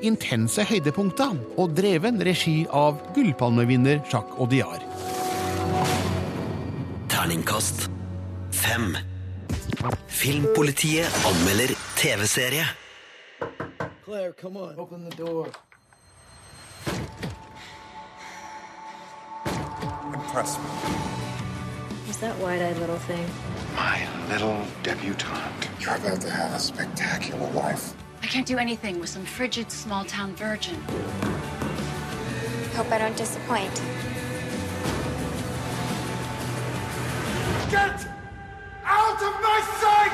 intense 0.05 0.65
høydepunkter 0.65 1.35
og 1.61 1.75
dreven 1.77 2.17
regi 2.25 2.63
av 2.73 2.97
gullpalmevinner 3.13 4.01
Jacques 4.09 4.39
Audiard. 4.41 4.81
Terningkast 7.11 7.85
fem. 8.49 8.97
Filmpolitiet 10.09 11.21
anmelder 11.29 11.75
TV-serie. 12.01 12.65
Claire, 14.05 14.33
come 14.33 14.57
on. 14.57 14.79
Open 14.79 15.09
the 15.09 15.15
door. 15.17 15.53
Impress 20.13 20.57
me. 20.57 20.65
Who's 22.05 22.17
that 22.17 22.37
wide-eyed 22.39 22.77
little 22.77 22.97
thing? 22.99 23.25
My 23.75 24.07
little 24.29 24.63
debutante. 24.83 25.69
You're 25.79 25.95
about 25.95 26.21
to 26.21 26.29
have 26.29 26.53
a 26.53 26.59
spectacular 26.59 27.49
life. 27.51 27.93
I 28.21 28.27
can't 28.27 28.45
do 28.45 28.57
anything 28.57 28.99
with 28.99 29.09
some 29.09 29.25
frigid 29.25 29.71
small 29.71 30.05
town 30.05 30.35
virgin. 30.35 30.75
Hope 32.75 32.91
I 32.91 32.97
don't 32.97 33.17
disappoint. 33.17 33.73
Get 37.71 38.07
out 38.85 39.21
of 39.21 39.33
my 39.41 39.59
sight! 39.79 40.11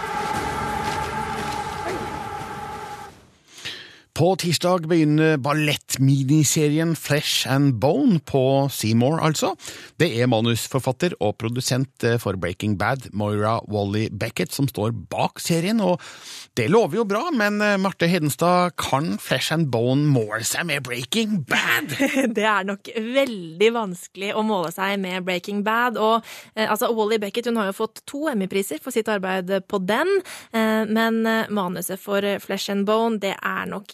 På 4.18 4.34
tirsdag 4.36 4.88
begynner 4.92 5.38
ballettminiserien 5.42 6.96
Flesh 7.00 7.48
and 7.50 7.80
Bone 7.82 8.20
på 8.20 8.44
Seymour, 8.72 9.22
altså. 9.24 9.54
Det 10.00 10.10
er 10.20 10.30
manusforfatter 10.32 11.16
og 11.20 11.38
produsent 11.42 12.06
for 12.22 12.38
Breaking 12.42 12.78
Bad, 12.80 13.10
Moira 13.14 13.60
Wally 13.72 14.10
Beckett, 14.12 14.52
som 14.54 14.68
står 14.70 14.92
bak 15.12 15.40
serien. 15.40 15.82
og 15.82 16.02
Det 16.58 16.68
lover 16.70 17.02
jo 17.02 17.08
bra, 17.08 17.24
men 17.32 17.62
Marte 17.82 18.10
Hedenstad, 18.12 18.76
kan 18.78 19.18
Flesh 19.22 19.54
and 19.54 19.72
Bone 19.72 20.10
måle 20.12 20.44
seg 20.48 20.68
med 20.70 20.84
Breaking 20.84 21.44
Bad? 21.48 21.96
Det 22.36 22.46
er 22.46 22.68
nok 22.68 22.90
veldig 22.96 23.70
vanskelig 23.76 24.32
å 24.36 24.44
måle 24.46 24.72
seg 24.74 24.98
med 25.02 25.26
Breaking 25.28 25.64
Bad. 25.66 26.00
Og 26.02 26.26
eh, 26.56 26.68
altså, 26.68 26.92
Wally 26.96 27.20
Beckett 27.22 27.50
hun 27.50 27.60
har 27.62 27.72
jo 27.72 27.78
fått 27.82 28.04
to 28.10 28.26
Emmy-priser 28.32 28.82
for 28.84 28.94
sitt 28.96 29.10
arbeid 29.12 29.52
på 29.72 29.82
den, 29.88 30.10
eh, 30.52 30.84
men 30.90 31.22
eh, 31.30 31.52
manuset 31.54 32.02
for 32.02 32.26
Flesh 32.44 32.74
and 32.74 32.88
Bone 32.90 33.22
det 33.22 33.36
er 33.38 33.70
nok 33.72 33.94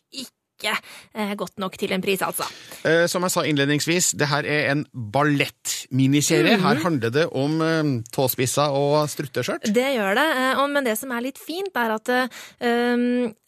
eh, 0.65 1.33
godt 1.35 1.57
nok 1.59 1.77
til 1.77 1.91
en 1.91 2.01
pris, 2.01 2.19
altså. 2.21 2.43
Eh, 2.83 3.05
Som 3.07 3.23
jeg 3.23 3.31
sa 3.31 3.41
innledningsvis, 3.41 4.11
det 4.17 4.27
her 4.27 4.43
er 4.45 4.71
en 4.71 4.85
ballettminiserie. 4.93 6.57
Mhm. 6.57 6.63
Her 6.65 6.75
handler 6.83 7.09
det 7.11 7.27
om 7.31 7.61
eh, 7.61 7.83
tåspisser 8.11 8.69
og 8.73 9.07
strutteskjørt. 9.09 9.71
Det 9.73 9.95
gjør 9.97 10.15
det, 10.15 10.57
og- 10.57 10.69
men 10.69 10.83
det 10.83 10.97
som 10.97 11.11
er 11.11 11.21
litt 11.21 11.37
fint, 11.37 11.71
er 11.75 11.91
at 11.91 12.05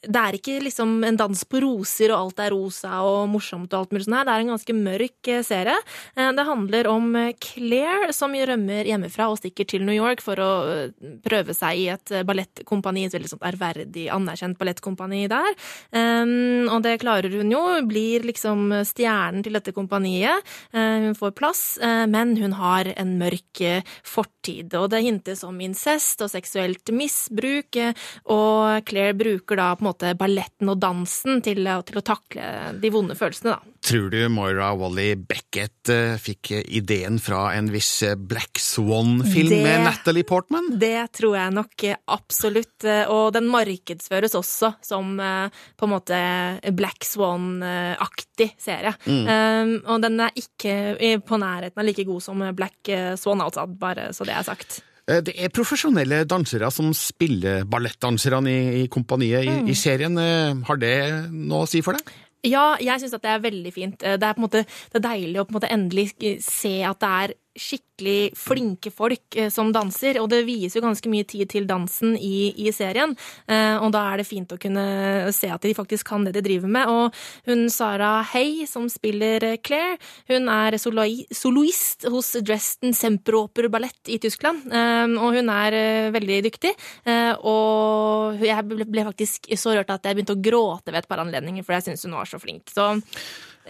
det 0.01 0.15
er 0.15 0.31
ikke 0.37 0.61
liksom 0.63 1.03
en 1.03 1.17
dans 1.17 1.43
på 1.43 1.59
roser 1.61 2.11
og 2.13 2.19
alt 2.31 2.39
er 2.39 2.51
rosa 2.51 3.01
og 3.03 3.27
morsomt 3.29 3.73
og 3.73 3.79
alt 3.81 3.91
mulig 3.91 4.05
sånn 4.05 4.15
her. 4.15 4.25
Det 4.25 4.33
er 4.33 4.39
en 4.39 4.53
ganske 4.55 4.75
mørk 4.75 5.45
serie. 5.45 5.75
Eh, 6.15 6.31
Det 6.31 6.45
handler 6.45 6.87
om 6.87 7.33
Claire 7.41 8.13
som 8.13 8.31
rømmer 8.31 8.85
hjemmefra 8.85 9.29
og 9.29 9.39
stikker 9.39 9.67
til 9.67 9.81
New 9.83 9.95
York 9.95 10.21
for 10.21 10.35
å 10.35 10.93
prøve 11.21 11.53
seg 11.55 11.77
i 11.77 11.87
et 11.89 12.05
ballettkompani, 12.25 13.05
et 13.05 13.11
veldig 13.11 13.29
sånt 13.29 13.41
ærverdig, 13.43 14.09
anerkjent 14.09 14.57
ballettkompani 14.57 15.27
der. 15.27 15.53
Um, 15.91 16.69
og 16.69 16.81
det 16.83 16.98
klarer 17.01 17.33
hun 17.39 17.51
jo, 17.53 17.61
blir 17.89 18.25
liksom 18.27 18.67
stjernen 18.87 19.43
til 19.45 19.55
dette 19.57 19.73
kompaniet. 19.75 20.45
Eh, 20.73 20.99
Hun 21.09 21.15
får 21.17 21.35
plass, 21.37 21.63
eh, 21.81 22.05
men 22.09 22.35
hun 22.37 22.53
har 22.59 22.91
en 22.95 23.17
mørk 23.19 23.61
eh, 23.65 23.81
fortid. 24.39 24.73
Og 24.79 24.89
det 24.89 25.01
hintes 25.03 25.43
om 25.43 25.59
incest 25.61 26.21
og 26.21 26.29
seksuelt 26.31 26.89
misbruk, 26.95 27.75
eh, 27.75 27.93
og 28.31 28.85
Claire 28.87 29.13
bruker 29.13 29.55
da 29.59 29.75
på 29.75 29.83
en 29.83 29.89
måte 29.91 30.13
balletten 30.17 30.69
og 30.69 30.79
dansen 30.79 31.41
til, 31.43 31.57
å- 31.67 31.83
til 31.85 31.97
å 31.99 32.01
takle 32.03 32.79
de 32.79 32.89
vonde 32.89 33.15
følelsene, 33.15 33.51
da. 33.57 33.59
Tror 33.81 34.09
du 34.11 34.27
Moira 34.29 34.73
Wally 34.75 35.15
Beckett 35.15 35.87
eh, 35.89 36.17
fikk 36.19 36.51
ideen 36.67 37.17
fra 37.19 37.53
en 37.55 37.69
viss 37.71 38.03
eh, 38.03 38.15
Black 38.15 38.59
Swan-film 38.59 39.63
med 39.63 39.85
Natalie 39.85 40.23
Portman? 40.27 40.77
Det 40.79 41.11
tror 41.15 41.35
jeg 41.37 41.53
nok 41.55 41.83
eh, 41.87 41.95
absolutt, 42.11 42.83
eh, 42.83 43.05
og 43.09 43.31
den 43.33 43.47
markedsføres 43.49 44.35
også 44.35 44.73
som 44.83 45.15
eh, 45.19 45.47
på 45.79 45.87
en 45.87 45.93
måte 45.93 46.19
Black 46.75 47.05
Swan-aktig 47.07 48.49
serie. 48.59 48.93
Mm. 49.07 49.23
Um, 49.29 49.73
og 49.93 50.03
den 50.03 50.19
er 50.23 50.35
ikke 50.39 50.75
på 51.25 51.39
nærheten 51.41 51.79
av 51.79 51.87
like 51.87 52.05
god 52.07 52.23
som 52.23 52.43
Black 52.55 52.91
eh, 52.91 53.13
Swan, 53.19 53.41
altså, 53.45 53.65
bare 53.79 54.09
så 54.15 54.27
det 54.27 54.35
er 54.39 54.47
sagt. 54.47 54.79
Eh, 55.09 55.21
Det 55.25 55.35
er 55.37 55.49
profesjonelle 55.49 56.23
dansere 56.29 56.71
som 56.71 56.91
spiller 56.93 57.63
ballettdanserne 57.65 58.49
i, 58.49 58.83
i 58.83 58.87
kompaniet 58.87 59.43
i, 59.45 59.49
Mm. 59.59 59.69
i 59.69 59.73
serien. 59.75 60.17
Eh, 60.17 60.55
Har 60.67 60.77
det 60.77 60.95
noe 61.31 61.65
å 61.65 61.67
si 61.69 61.81
for 61.81 61.93
deg? 61.93 62.01
Ja, 62.47 62.77
jeg 62.79 63.01
syns 63.01 63.13
at 63.17 63.21
det 63.25 63.31
er 63.33 63.39
veldig 63.51 63.73
fint. 63.73 64.03
Eh, 64.03 64.15
Det 64.17 64.23
er 64.23 64.33
på 64.33 64.39
en 64.39 64.47
måte 64.47 64.65
det 64.65 64.95
er 65.03 65.07
deilig 65.09 65.39
å 65.41 65.45
på 65.45 65.51
en 65.55 65.59
måte 65.59 65.71
endelig 65.71 66.13
se 66.41 66.83
at 66.83 66.99
det 66.99 67.09
er 67.09 67.33
skikkelig 67.59 68.31
flinke 68.39 68.91
folk 68.95 69.35
eh, 69.35 69.49
som 69.53 69.73
danser, 69.75 70.17
og 70.21 70.29
det 70.31 70.45
vies 70.47 70.75
jo 70.75 70.83
ganske 70.83 71.11
mye 71.11 71.27
tid 71.27 71.49
til 71.51 71.67
dansen 71.69 72.15
i, 72.15 72.53
i 72.55 72.71
serien. 72.75 73.15
Eh, 73.47 73.75
Og 73.79 73.91
da 73.93 74.05
er 74.13 74.21
det 74.21 74.27
fint 74.29 74.51
å 74.55 74.59
kunne 74.61 75.31
se 75.35 75.49
at 75.51 75.61
de 75.65 75.73
faktisk 75.75 76.07
kan 76.09 76.23
det 76.25 76.33
de 76.37 76.43
driver 76.45 76.71
med. 76.71 76.87
Og 76.89 77.19
hun 77.49 77.67
Sara 77.73 78.21
Hay, 78.31 78.65
som 78.69 78.87
spiller 78.91 79.43
eh, 79.51 79.57
Claire, 79.61 79.99
hun 80.31 80.49
er 80.49 80.79
soloist 80.79 82.07
hos 82.09 82.31
Dresden 82.41 82.95
Semperoper 82.95 83.69
Ballett 83.69 84.09
i 84.09 84.19
Tyskland, 84.21 84.69
og 84.69 85.35
hun 85.35 85.49
er 85.51 85.75
veldig 86.13 86.39
dyktig. 86.45 86.71
Og 87.45 88.41
jeg 88.43 88.65
ble 88.69 89.05
faktisk 89.09 89.49
så 89.59 89.75
rørt 89.75 89.91
at 89.93 90.07
jeg 90.07 90.17
begynte 90.17 90.37
å 90.37 90.41
gråte 90.41 90.93
ved 90.93 91.03
et 91.03 91.09
par 91.09 91.21
anledninger, 91.23 91.65
for 91.65 91.77
jeg 91.77 91.89
syns 91.89 92.07
hun 92.07 92.17
var 92.17 92.29
så 92.29 92.39
flink. 92.41 92.69
Så 92.73 92.91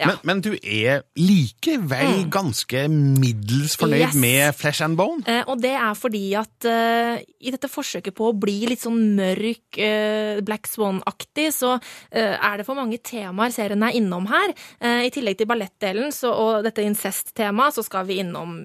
Men, 0.06 0.18
men 0.24 0.40
du 0.44 0.50
er 0.62 1.02
likevel 1.18 2.24
ganske 2.32 2.84
middels 2.90 3.76
fornøyd 3.80 4.00
Yes. 4.00 4.14
med 4.16 4.54
Flesh 4.56 4.82
and 4.84 4.96
Bone? 4.96 5.22
Eh, 5.28 5.42
og 5.46 5.60
det 5.60 5.72
er 5.76 5.94
fordi 5.98 6.22
at 6.40 6.64
eh, 6.68 7.20
i 7.44 7.52
dette 7.52 7.68
forsøket 7.68 8.14
på 8.16 8.30
å 8.30 8.36
bli 8.36 8.58
litt 8.70 8.80
sånn 8.84 9.00
mørk, 9.18 9.78
eh, 9.78 10.40
Black 10.46 10.66
Swan-aktig, 10.70 11.50
så 11.56 11.74
eh, 12.10 12.36
er 12.36 12.56
det 12.60 12.66
for 12.68 12.78
mange 12.78 12.98
temaer 13.04 13.52
serien 13.54 13.82
er 13.86 13.96
innom 13.98 14.26
her. 14.30 14.54
Eh, 14.80 15.06
I 15.08 15.12
tillegg 15.14 15.38
til 15.42 15.50
ballettdelen 15.50 16.12
så, 16.14 16.32
og 16.32 16.64
dette 16.66 16.84
incest-temaet, 16.86 17.76
så 17.76 17.84
skal 17.86 18.06
vi 18.08 18.20
innom 18.24 18.62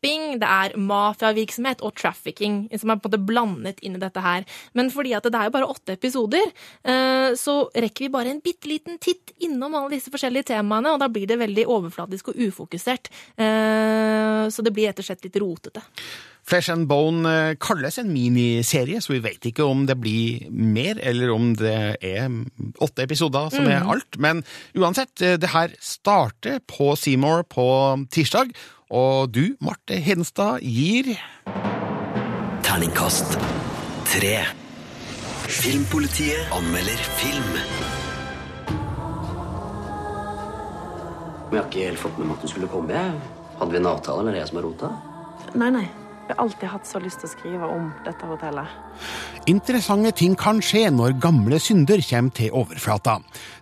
stripping, 0.00 0.38
det 0.40 0.48
er 0.48 0.76
mafiavirksomhet 0.78 1.82
og 1.84 1.94
trafficking 1.94 2.68
som 2.78 2.90
er 2.90 2.96
på 3.00 3.08
en 3.08 3.10
måte 3.10 3.26
blandet 3.26 3.80
inn 3.84 3.96
i 3.96 4.00
dette 4.00 4.20
her. 4.20 4.44
Men 4.74 4.90
fordi 4.90 5.14
at 5.16 5.22
det 5.24 5.34
er 5.34 5.48
jo 5.48 5.54
bare 5.54 5.68
åtte 5.68 5.92
episoder, 5.96 6.50
eh, 6.84 7.34
så 7.36 7.68
rekker 7.74 8.06
vi 8.06 8.08
bare 8.08 8.30
en 8.30 8.40
bitte 8.40 8.66
liten 8.68 8.98
titt 8.98 9.32
innom 9.40 9.74
alle 9.74 9.90
disse 9.96 10.10
forskjellige 10.10 10.46
temaene, 10.54 10.92
og 10.94 11.00
da 11.00 11.08
blir 11.08 11.26
det 11.26 11.38
veldig 11.38 11.66
overfladisk 11.66 12.28
og 12.28 12.36
ufokusert. 12.36 13.08
Eh, 13.38 14.48
Så 14.50 14.62
det 14.64 14.72
blir 14.72 14.88
rett 14.88 14.98
og 14.98 15.04
slett 15.04 15.22
litt 15.22 15.36
rotete. 15.36 15.82
Flesh 16.42 16.70
and 16.70 16.88
Bone 16.88 17.28
eh, 17.28 17.54
kalles 17.60 17.98
en 17.98 18.08
miniserie, 18.12 18.98
så 19.00 19.12
vi 19.12 19.20
vet 19.20 19.40
ikke 19.44 19.62
om 19.68 19.84
det 19.86 19.98
blir 20.00 20.48
mer, 20.50 20.98
eller 20.98 21.30
om 21.30 21.52
det 21.54 21.98
er 22.02 22.28
åtte 22.80 23.02
episoder 23.04 23.50
som 23.52 23.66
er 23.66 23.80
Mhm. 23.84 23.90
alt. 23.90 24.18
Men 24.18 24.42
uansett, 24.74 25.14
det 25.14 25.50
her 25.50 25.68
starter 25.78 26.58
på 26.66 26.96
Seymour 26.96 27.44
på 27.44 28.08
tirsdag, 28.10 28.50
og 28.90 29.30
du, 29.30 29.54
Marte 29.62 29.94
Hedenstad, 30.02 30.64
gir 30.66 31.12
Terningkast 32.66 33.36
tre. 34.10 34.40
Filmpolitiet 35.46 36.50
anmelder 36.54 36.98
film. 37.20 37.52
Men 41.50 41.54
jeg 41.54 41.62
har 41.62 41.70
ikke 41.70 41.86
helt 41.86 42.02
fått 42.02 42.18
med 42.18 42.30
meg 42.30 42.36
at 42.38 42.46
du 42.46 42.50
skulle 42.50 42.70
komme. 42.70 43.06
Hadde 43.60 43.72
vi 43.74 43.80
en 43.80 43.90
avtale, 43.90 44.22
eller 44.22 44.34
er 44.34 44.40
det 44.40 44.44
jeg 44.44 44.52
som 44.52 44.60
har 44.60 44.68
rota? 44.70 44.92
Nei, 45.54 45.70
nei. 45.74 45.86
Har 46.30 46.44
alltid 46.44 46.68
hatt 46.70 46.86
så 46.86 47.00
lyst 47.02 47.24
til 47.24 47.26
å 47.26 47.32
skrive 47.32 47.68
om 47.74 47.88
dette 48.06 48.28
hotellet. 48.28 48.70
Interessante 49.50 50.12
ting 50.14 50.36
kan 50.38 50.60
skje 50.62 50.84
når 50.94 51.16
gamle 51.18 51.58
synder 51.58 51.98
kommer 52.06 52.36
til 52.36 52.54
overflata. 52.54 53.16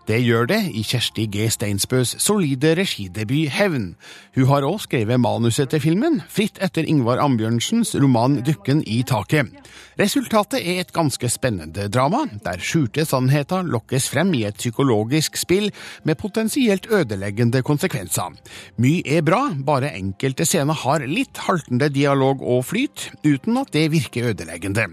Det 0.08 0.18
gjør 0.24 0.46
det 0.48 0.58
i 0.72 0.80
Kjersti 0.88 1.26
G. 1.28 1.46
Steinsbøs 1.52 2.14
solide 2.24 2.70
regidebut 2.78 3.52
Hevn. 3.52 3.90
Hun 4.36 4.46
har 4.48 4.64
også 4.64 4.88
skrevet 4.88 5.20
manuset 5.20 5.68
til 5.68 5.82
filmen, 5.84 6.22
fritt 6.32 6.56
etter 6.64 6.88
Ingvar 6.88 7.20
Ambjørnsens 7.20 7.92
roman 8.00 8.38
Dukken 8.44 8.80
i 8.88 9.02
taket. 9.04 9.52
Resultatet 10.00 10.62
er 10.62 10.80
et 10.80 10.94
ganske 10.96 11.28
spennende 11.28 11.88
drama, 11.92 12.22
der 12.44 12.62
skjulte 12.64 13.04
sannheter 13.04 13.66
lokkes 13.68 14.08
frem 14.12 14.32
i 14.38 14.46
et 14.48 14.56
psykologisk 14.56 15.36
spill 15.36 15.68
med 16.08 16.16
potensielt 16.20 16.88
ødeleggende 16.88 17.60
konsekvenser. 17.66 18.32
Mye 18.80 19.04
er 19.04 19.26
bra, 19.26 19.42
bare 19.52 19.92
enkelte 19.98 20.48
scener 20.48 20.86
har 20.86 21.04
litt 21.04 21.44
haltende 21.44 21.90
dialog 21.92 22.40
og 22.40 22.57
flyt, 22.66 23.08
uten 23.26 23.58
at 23.60 23.72
det 23.74 23.86
virker 23.92 24.30
ødeleggende. 24.32 24.86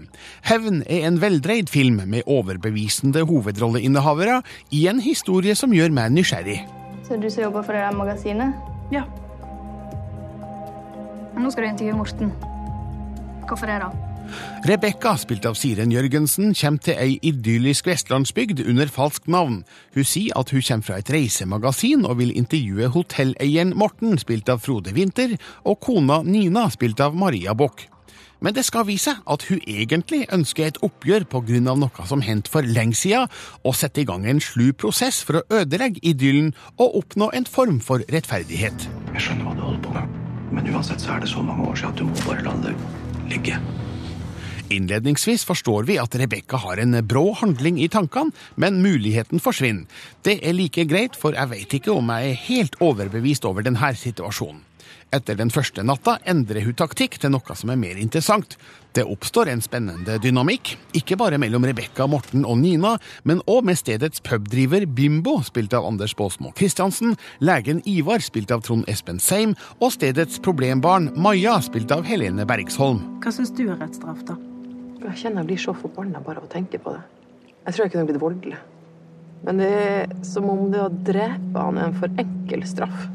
Hevn 0.46 0.82
er 0.86 1.06
en 1.08 1.20
veldreid 1.22 1.70
film 1.72 2.00
med 2.06 2.26
overbevisende 2.26 3.24
hovedrolleinnehavere 3.26 4.42
i 4.70 4.86
en 4.90 5.00
historie 5.02 5.54
som 5.58 5.74
gjør 5.74 5.94
meg 5.94 6.14
nysgjerrig. 6.14 6.60
Så 7.06 7.20
du 7.20 7.30
som 7.30 7.46
jobber 7.46 7.62
for 7.66 7.76
det 7.76 7.84
der 7.84 7.96
magasinet? 7.96 8.54
Ja. 8.94 9.04
Men 11.34 11.44
nå 11.44 11.52
skal 11.52 11.66
du 11.66 11.72
intervjue 11.74 12.00
Morten. 12.00 12.34
Hvorfor 13.46 13.70
det, 13.70 13.80
da? 13.84 14.05
Rebekka, 14.66 15.14
spilt 15.20 15.46
av 15.46 15.54
Siren 15.58 15.92
Jørgensen, 15.94 16.54
kommer 16.58 16.82
til 16.82 16.98
ei 16.98 17.18
idyllisk 17.22 17.86
vestlandsbygd 17.86 18.64
under 18.66 18.90
falskt 18.90 19.28
navn. 19.30 19.60
Hun 19.94 20.06
sier 20.06 20.36
at 20.38 20.50
hun 20.50 20.64
kommer 20.66 20.88
fra 20.88 21.00
et 21.00 21.12
reisemagasin 21.14 22.06
og 22.06 22.18
vil 22.20 22.34
intervjue 22.36 22.90
hotelleieren 22.94 23.76
Morten, 23.78 24.18
spilt 24.18 24.50
av 24.50 24.64
Frode 24.64 24.94
Winther, 24.96 25.36
og 25.64 25.78
kona 25.84 26.22
Nina, 26.26 26.66
spilt 26.74 27.00
av 27.04 27.14
Maria 27.14 27.54
Bock. 27.54 27.86
Men 28.40 28.54
det 28.54 28.66
skal 28.68 28.84
vise 28.88 29.14
seg 29.14 29.22
at 29.32 29.46
hun 29.48 29.62
egentlig 29.64 30.26
ønsker 30.32 30.66
et 30.66 30.82
oppgjør 30.84 31.24
pga. 31.30 31.60
noe 31.62 32.06
som 32.06 32.20
hendte 32.20 32.50
for 32.50 32.62
lenge 32.62 32.94
siden, 32.94 33.28
og 33.64 33.74
setter 33.74 34.02
i 34.02 34.04
gang 34.04 34.26
en 34.26 34.40
slu 34.40 34.72
prosess 34.72 35.22
for 35.24 35.40
å 35.40 35.46
ødelegge 35.50 36.02
idyllen 36.02 36.54
og 36.78 36.96
oppnå 37.00 37.30
en 37.32 37.46
form 37.46 37.80
for 37.80 38.04
rettferdighet. 38.12 38.88
Jeg 39.14 39.22
skjønner 39.22 39.44
hva 39.44 39.54
du 39.56 39.64
holder 39.64 39.82
på 39.82 39.94
med, 39.94 40.20
men 40.52 40.74
uansett 40.74 41.00
så 41.00 41.16
er 41.16 41.20
det 41.24 41.32
så 41.32 41.42
mange 41.42 41.68
år 41.70 41.76
siden 41.76 41.94
at 41.94 41.98
du 41.98 42.04
må 42.04 42.24
bare 42.26 42.44
la 42.44 42.56
det 42.68 42.76
ligge. 43.30 43.60
Innledningsvis 44.68 45.44
forstår 45.44 45.82
vi 45.86 45.98
at 46.02 46.14
Rebekka 46.18 46.56
har 46.56 46.80
en 46.82 46.98
brå 47.06 47.30
handling 47.38 47.78
i 47.82 47.88
tankene, 47.88 48.34
men 48.54 48.82
muligheten 48.82 49.42
forsvinner. 49.42 49.86
Det 50.26 50.40
er 50.42 50.56
like 50.56 50.84
greit, 50.90 51.14
for 51.18 51.36
jeg 51.38 51.52
vet 51.52 51.76
ikke 51.78 51.94
om 51.94 52.10
jeg 52.10 52.32
er 52.32 52.40
helt 52.48 52.80
overbevist 52.82 53.46
over 53.46 53.66
denne 53.66 53.92
situasjonen. 53.94 54.64
Etter 55.14 55.36
den 55.38 55.52
første 55.54 55.84
natta 55.86 56.16
endrer 56.26 56.64
hun 56.66 56.74
taktikk 56.76 57.14
til 57.22 57.30
noe 57.30 57.54
som 57.56 57.70
er 57.70 57.78
mer 57.78 57.98
interessant. 58.00 58.56
Det 58.96 59.04
oppstår 59.06 59.52
en 59.52 59.62
spennende 59.62 60.16
dynamikk, 60.22 60.72
ikke 60.98 61.18
bare 61.20 61.38
mellom 61.38 61.66
Rebekka, 61.68 62.08
Morten 62.10 62.46
og 62.48 62.58
Nina, 62.58 62.96
men 63.28 63.42
òg 63.46 63.68
med 63.68 63.78
stedets 63.78 64.22
pubdriver 64.24 64.86
Bimbo, 64.86 65.38
spilt 65.46 65.76
av 65.76 65.86
Anders 65.86 66.16
Baasmo 66.18 66.50
Christiansen, 66.58 67.14
legen 67.38 67.84
Ivar, 67.86 68.24
spilt 68.24 68.50
av 68.54 68.66
Trond 68.66 68.88
Espen 68.90 69.22
Seim, 69.22 69.54
og 69.78 69.94
stedets 69.94 70.42
problembarn 70.42 71.12
Maja, 71.14 71.60
spilt 71.62 71.94
av 71.94 72.06
Helene 72.08 72.48
Bergsholm. 72.48 73.04
Hva 73.22 73.34
syns 73.36 73.54
du 73.54 73.66
er 73.68 73.78
rett 73.78 74.00
straff, 74.00 74.26
da? 74.26 74.40
Jeg 75.06 75.20
kjenner 75.20 75.44
jeg 75.44 75.50
blir 75.52 75.60
så 75.62 75.74
forbanna 75.76 76.22
bare 76.24 76.42
av 76.42 76.48
å 76.48 76.50
tenke 76.50 76.80
på 76.82 76.94
det. 76.94 77.02
Jeg 77.66 77.74
tror 77.74 77.84
jeg 77.84 77.92
kunne 77.94 78.08
blitt 78.08 78.22
voldelig. 78.22 78.58
Men 79.46 79.60
det 79.60 79.68
er 79.70 80.14
som 80.26 80.48
om 80.50 80.66
det 80.72 80.80
å 80.82 80.90
drepe 80.90 81.62
han 81.62 81.78
er 81.78 81.90
en 81.90 81.98
for 81.98 82.22
enkel 82.22 82.64
straff. 82.66 83.06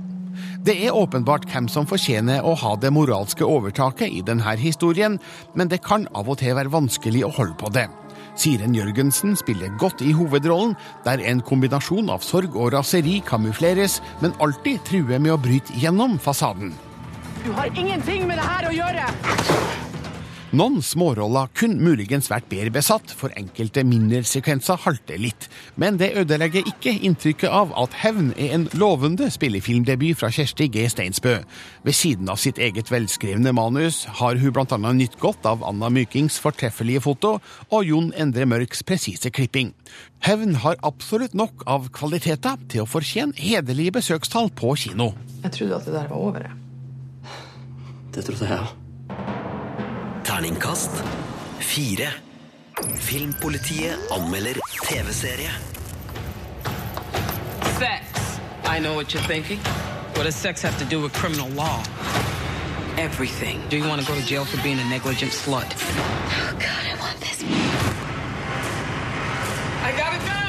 Det 0.64 0.76
er 0.86 0.96
åpenbart 0.96 1.48
hvem 1.52 1.68
som 1.72 1.88
fortjener 1.90 2.46
å 2.48 2.54
ha 2.62 2.76
det 2.80 2.92
moralske 2.94 3.44
overtaket 3.44 4.14
i 4.14 4.22
denne 4.26 4.56
historien, 4.60 5.18
men 5.58 5.72
det 5.72 5.82
kan 5.84 6.08
av 6.16 6.30
og 6.30 6.40
til 6.40 6.56
være 6.56 6.72
vanskelig 6.72 7.26
å 7.28 7.34
holde 7.36 7.58
på 7.60 7.72
det. 7.76 7.88
Siren 8.40 8.76
Jørgensen 8.78 9.36
spiller 9.36 9.74
godt 9.82 10.02
i 10.06 10.14
hovedrollen, 10.16 10.78
der 11.04 11.20
en 11.28 11.44
kombinasjon 11.44 12.10
av 12.14 12.24
sorg 12.24 12.56
og 12.56 12.72
raseri 12.78 13.20
kamufleres, 13.28 14.00
men 14.22 14.38
alltid 14.40 14.80
truer 14.88 15.20
med 15.20 15.36
å 15.36 15.42
bryte 15.42 15.76
gjennom 15.76 16.16
fasaden. 16.22 16.72
Du 17.44 17.52
har 17.58 17.74
ingenting 17.76 18.30
med 18.30 18.40
det 18.40 18.48
her 18.48 18.70
å 18.70 18.76
gjøre! 18.78 19.91
Noen 20.52 20.82
småroller 20.84 21.48
kunne 21.56 21.80
muligens 21.80 22.26
vært 22.28 22.50
bedre 22.52 22.74
besatt, 22.76 23.14
for 23.16 23.32
enkelte 23.40 23.86
mindre 23.88 24.20
sekvenser 24.28 24.82
halter 24.84 25.16
litt. 25.22 25.46
Men 25.80 25.96
det 25.96 26.10
ødelegger 26.20 26.68
ikke 26.68 26.92
inntrykket 27.08 27.48
av 27.48 27.72
at 27.80 27.96
Hevn 28.02 28.34
er 28.36 28.58
en 28.58 28.66
lovende 28.76 29.30
spillefilmdebut 29.32 30.20
fra 30.20 30.28
Kjersti 30.36 30.68
G. 30.74 30.84
Steinsbø. 30.92 31.38
Ved 31.88 31.96
siden 31.96 32.28
av 32.28 32.42
sitt 32.44 32.60
eget 32.60 32.92
velskrevne 32.92 33.56
manus 33.56 34.02
har 34.20 34.42
hun 34.44 34.52
bl.a. 34.58 34.92
nytt 34.92 35.16
godt 35.24 35.48
av 35.48 35.64
Anna 35.64 35.88
Mykings 35.88 36.42
fortreffelige 36.44 37.06
foto 37.08 37.38
og 37.72 37.88
Jon 37.88 38.12
Endre 38.20 38.50
Mørks 38.52 38.84
presise 38.84 39.32
klipping. 39.32 39.72
Hevn 40.28 40.60
har 40.66 40.76
absolutt 40.84 41.32
nok 41.32 41.64
av 41.64 41.88
kvaliteter 41.96 42.60
til 42.68 42.84
å 42.84 42.92
fortjene 42.92 43.40
hederlige 43.40 43.96
besøkstall 44.02 44.52
på 44.52 44.76
kino. 44.84 45.14
Jeg 45.48 45.56
trodde 45.62 45.80
at 45.80 45.88
det 45.88 45.96
der 45.96 46.12
var 46.12 46.20
over. 46.20 46.44
jeg. 46.52 47.36
Det 48.12 48.28
trodde 48.28 48.52
jeg 48.52 48.60
òg. 48.60 48.91
Terningkast 50.32 50.94
fire. 51.60 52.14
Filmpolitiet 53.08 53.98
anmelder 54.10 54.56
TV-serie. 54.88 55.50
Sex. 57.78 58.40
I 58.64 58.80
know 58.80 58.94
what 58.94 59.14
you're 59.14 59.24
thinking. 59.24 59.60
What 60.16 60.24
does 60.24 60.38
sex 60.38 60.62
have 60.62 60.78
to 60.80 60.86
do 60.86 61.02
with 61.02 61.12
criminal 61.12 61.50
law? 61.50 61.84
Everything. 62.98 63.60
Do 63.68 63.76
you 63.76 63.86
want 63.86 64.00
to 64.00 64.08
go 64.08 64.16
to 64.16 64.26
jail 64.26 64.46
for 64.46 64.56
being 64.64 64.80
a 64.80 64.86
negligent 64.86 65.34
slut? 65.34 65.70
Oh, 65.76 66.56
God, 66.58 66.84
I 66.92 66.96
want 66.98 67.20
this. 67.20 67.44
I 69.84 69.92
got 69.98 70.14
it 70.16 70.26
done! 70.26 70.41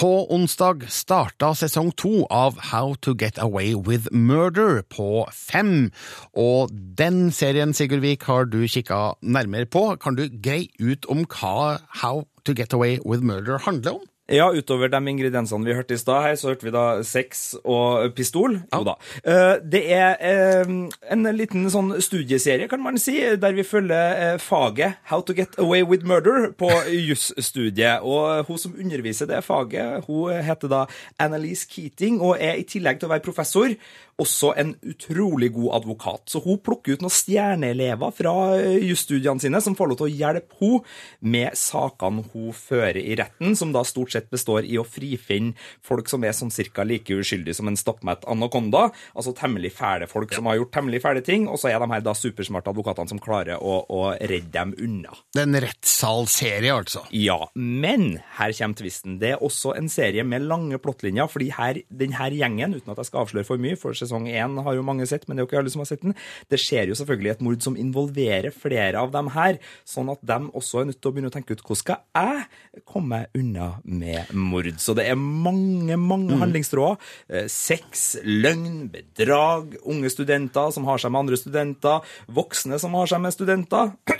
På 0.00 0.24
onsdag 0.32 0.86
starta 0.88 1.50
sesong 1.52 1.90
to 2.00 2.22
av 2.32 2.54
How 2.70 2.94
to 3.04 3.12
Get 3.12 3.36
Away 3.36 3.74
with 3.76 4.08
Murder 4.16 4.80
på 4.88 5.26
Fem. 5.28 5.90
Og 6.32 6.72
den 6.72 7.28
serien, 7.36 7.74
Sigurdvik, 7.76 8.24
har 8.24 8.48
du 8.48 8.62
kikka 8.64 9.18
nærmere 9.20 9.68
på. 9.68 9.82
Kan 10.00 10.16
du 10.16 10.24
greie 10.32 10.72
ut 10.80 11.04
om 11.12 11.26
hva 11.28 11.82
How 12.00 12.24
to 12.48 12.56
Get 12.56 12.72
Away 12.72 12.96
with 13.04 13.20
Murder 13.20 13.60
handler 13.60 14.00
om? 14.00 14.08
Ja, 14.30 14.46
utover 14.54 14.86
de 14.92 14.98
ingrediensene 15.10 15.66
vi 15.66 15.74
hørte 15.74 15.96
i 15.96 15.98
stad 15.98 16.22
her, 16.22 16.36
så 16.38 16.52
hørte 16.52 16.66
vi 16.68 16.72
da 16.74 16.84
sex 17.06 17.56
og 17.64 18.12
pistol. 18.14 18.60
Jo 18.70 18.84
da. 18.86 18.94
Eh, 19.24 19.56
Det 19.72 19.80
er 19.90 20.14
eh, 20.22 20.70
en 21.10 21.30
liten 21.34 21.66
sånn 21.72 21.96
studieserie, 21.98 22.68
kan 22.70 22.82
man 22.82 22.98
si, 23.02 23.16
der 23.42 23.56
vi 23.56 23.64
følger 23.66 24.14
eh, 24.34 24.38
faget 24.38 25.00
How 25.10 25.24
to 25.26 25.34
get 25.34 25.58
away 25.58 25.82
with 25.82 26.06
murder 26.06 26.52
på 26.54 26.70
jusstudiet. 27.08 28.06
Og 28.06 28.46
hun 28.46 28.58
som 28.58 28.76
underviser 28.78 29.26
det 29.26 29.42
faget, 29.44 30.04
hun 30.06 30.30
heter 30.46 30.70
da 30.70 30.84
Annalise 31.18 31.66
Keating 31.66 32.20
og 32.22 32.36
er 32.38 32.60
i 32.60 32.68
tillegg 32.70 33.00
til 33.00 33.10
å 33.10 33.14
være 33.16 33.26
professor, 33.26 33.74
også 34.20 34.52
en 34.60 34.74
utrolig 34.86 35.50
god 35.56 35.74
advokat. 35.80 36.26
Så 36.30 36.42
hun 36.44 36.60
plukker 36.62 36.96
ut 36.96 37.04
noen 37.04 37.14
stjerneelever 37.14 38.14
fra 38.14 38.34
eh, 38.58 38.78
jusstudiene 38.90 39.42
sine 39.42 39.60
som 39.64 39.76
får 39.78 39.90
lov 39.90 40.00
til 40.00 40.08
å 40.08 40.14
hjelpe 40.22 40.58
henne 40.60 40.82
med 41.20 41.56
sakene 41.58 42.24
hun 42.32 42.52
fører 42.56 43.00
i 43.00 43.16
retten, 43.18 43.54
som 43.58 43.72
da 43.74 43.82
stort 43.86 44.12
sett 44.14 44.30
består 44.32 44.66
i 44.68 44.78
å 44.80 44.86
frifinne 44.86 45.54
folk 45.86 46.10
som 46.10 46.24
er 46.26 46.34
sånn 46.36 46.52
cirka 46.52 46.84
like 46.86 47.14
uskyldige 47.14 47.56
som 47.58 47.70
en 47.70 47.78
stappmett 47.78 48.26
anakonda, 48.30 48.88
altså 49.14 49.34
temmelig 49.36 49.72
fæle 49.76 50.08
folk 50.10 50.34
som 50.36 50.48
har 50.50 50.58
gjort 50.60 50.72
temmelig 50.74 51.02
fæle 51.04 51.24
ting, 51.24 51.48
og 51.50 51.60
så 51.60 51.70
er 51.72 51.80
de 51.80 51.90
her 51.92 52.04
da 52.04 52.14
supersmarte 52.16 52.72
advokatene 52.72 53.12
som 53.12 53.22
klarer 53.22 53.60
å, 53.60 53.80
å 53.88 54.02
redde 54.18 54.52
dem 54.54 54.74
unna. 54.80 55.14
Det 55.34 55.44
er 55.44 55.48
en 55.48 55.60
rettssalserie, 55.64 56.74
altså. 56.74 57.04
Ja, 57.14 57.38
men 57.54 58.20
her 58.38 58.54
kommer 58.56 58.80
tvisten. 58.80 59.18
Det 59.22 59.34
er 59.34 59.44
også 59.44 59.74
en 59.78 59.90
serie 59.92 60.24
med 60.26 60.46
lange 60.50 60.80
plottlinjer, 60.82 61.30
fordi 61.30 61.50
her, 61.56 61.82
den 61.88 62.16
her 62.18 62.34
gjengen, 62.34 62.76
uten 62.76 62.92
at 62.92 63.00
jeg 63.02 63.10
skal 63.10 63.24
avsløre 63.24 63.48
for 63.48 63.62
mye, 63.62 63.78
for 63.80 63.96
sesong 64.10 64.26
én 64.28 64.58
har 64.66 64.74
jo 64.76 64.82
mange 64.86 65.06
sett, 65.06 65.24
men 65.28 65.38
det 65.38 65.44
er 65.44 65.46
jo 65.46 65.50
ikke 65.52 65.62
alle 65.62 65.70
som 65.72 65.84
har 65.84 65.90
sett 65.92 66.02
den, 66.02 66.16
det 66.50 66.58
skjer 66.60 66.90
jo 66.90 66.98
selvfølgelig 66.98 67.30
et 67.36 67.44
mord 67.46 67.62
som 67.64 67.78
involverer 67.78 68.50
flere 68.52 68.98
av 69.00 69.14
dem 69.14 69.30
her, 69.36 69.60
sånn 69.88 70.10
at 70.12 70.20
de 70.26 70.40
også 70.58 70.82
er 70.82 70.90
nødt 70.90 70.98
til 71.00 71.10
å 71.10 71.14
begynne 71.14 71.30
å 71.30 71.34
tenke 71.38 71.54
ut 71.54 71.62
hvordan 71.62 71.80
skal 71.80 72.02
jeg 72.18 72.82
komme 72.90 73.22
unna 73.38 73.70
med 73.84 74.34
mord. 74.34 74.68
Så 74.82 74.94
det 74.98 75.06
er 75.10 75.16
mange, 75.20 75.96
mange 75.96 76.34
Mm. 76.34 76.40
handlingstråder. 76.42 76.98
Eh, 77.30 77.46
Sex, 77.50 78.16
løgn, 78.24 78.90
bedrag, 78.92 79.76
unge 79.86 80.10
studenter 80.12 80.70
som 80.74 80.84
har 80.88 80.98
seg 80.98 81.10
med 81.12 81.20
andre 81.24 81.36
studenter, 81.38 82.00
voksne 82.30 82.78
som 82.80 82.94
har 82.98 83.06
seg 83.10 83.20
med 83.22 83.32
studenter, 83.36 83.92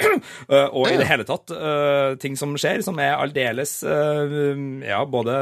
Eh, 0.51 0.69
og 0.75 0.89
i 0.91 0.97
det 0.99 1.07
hele 1.07 1.25
tatt 1.25 1.51
eh, 1.55 2.17
ting 2.21 2.35
som 2.37 2.53
skjer, 2.59 2.83
som 2.85 2.99
er 3.01 3.15
aldeles 3.17 3.79
ja, 3.81 4.99
både 5.09 5.37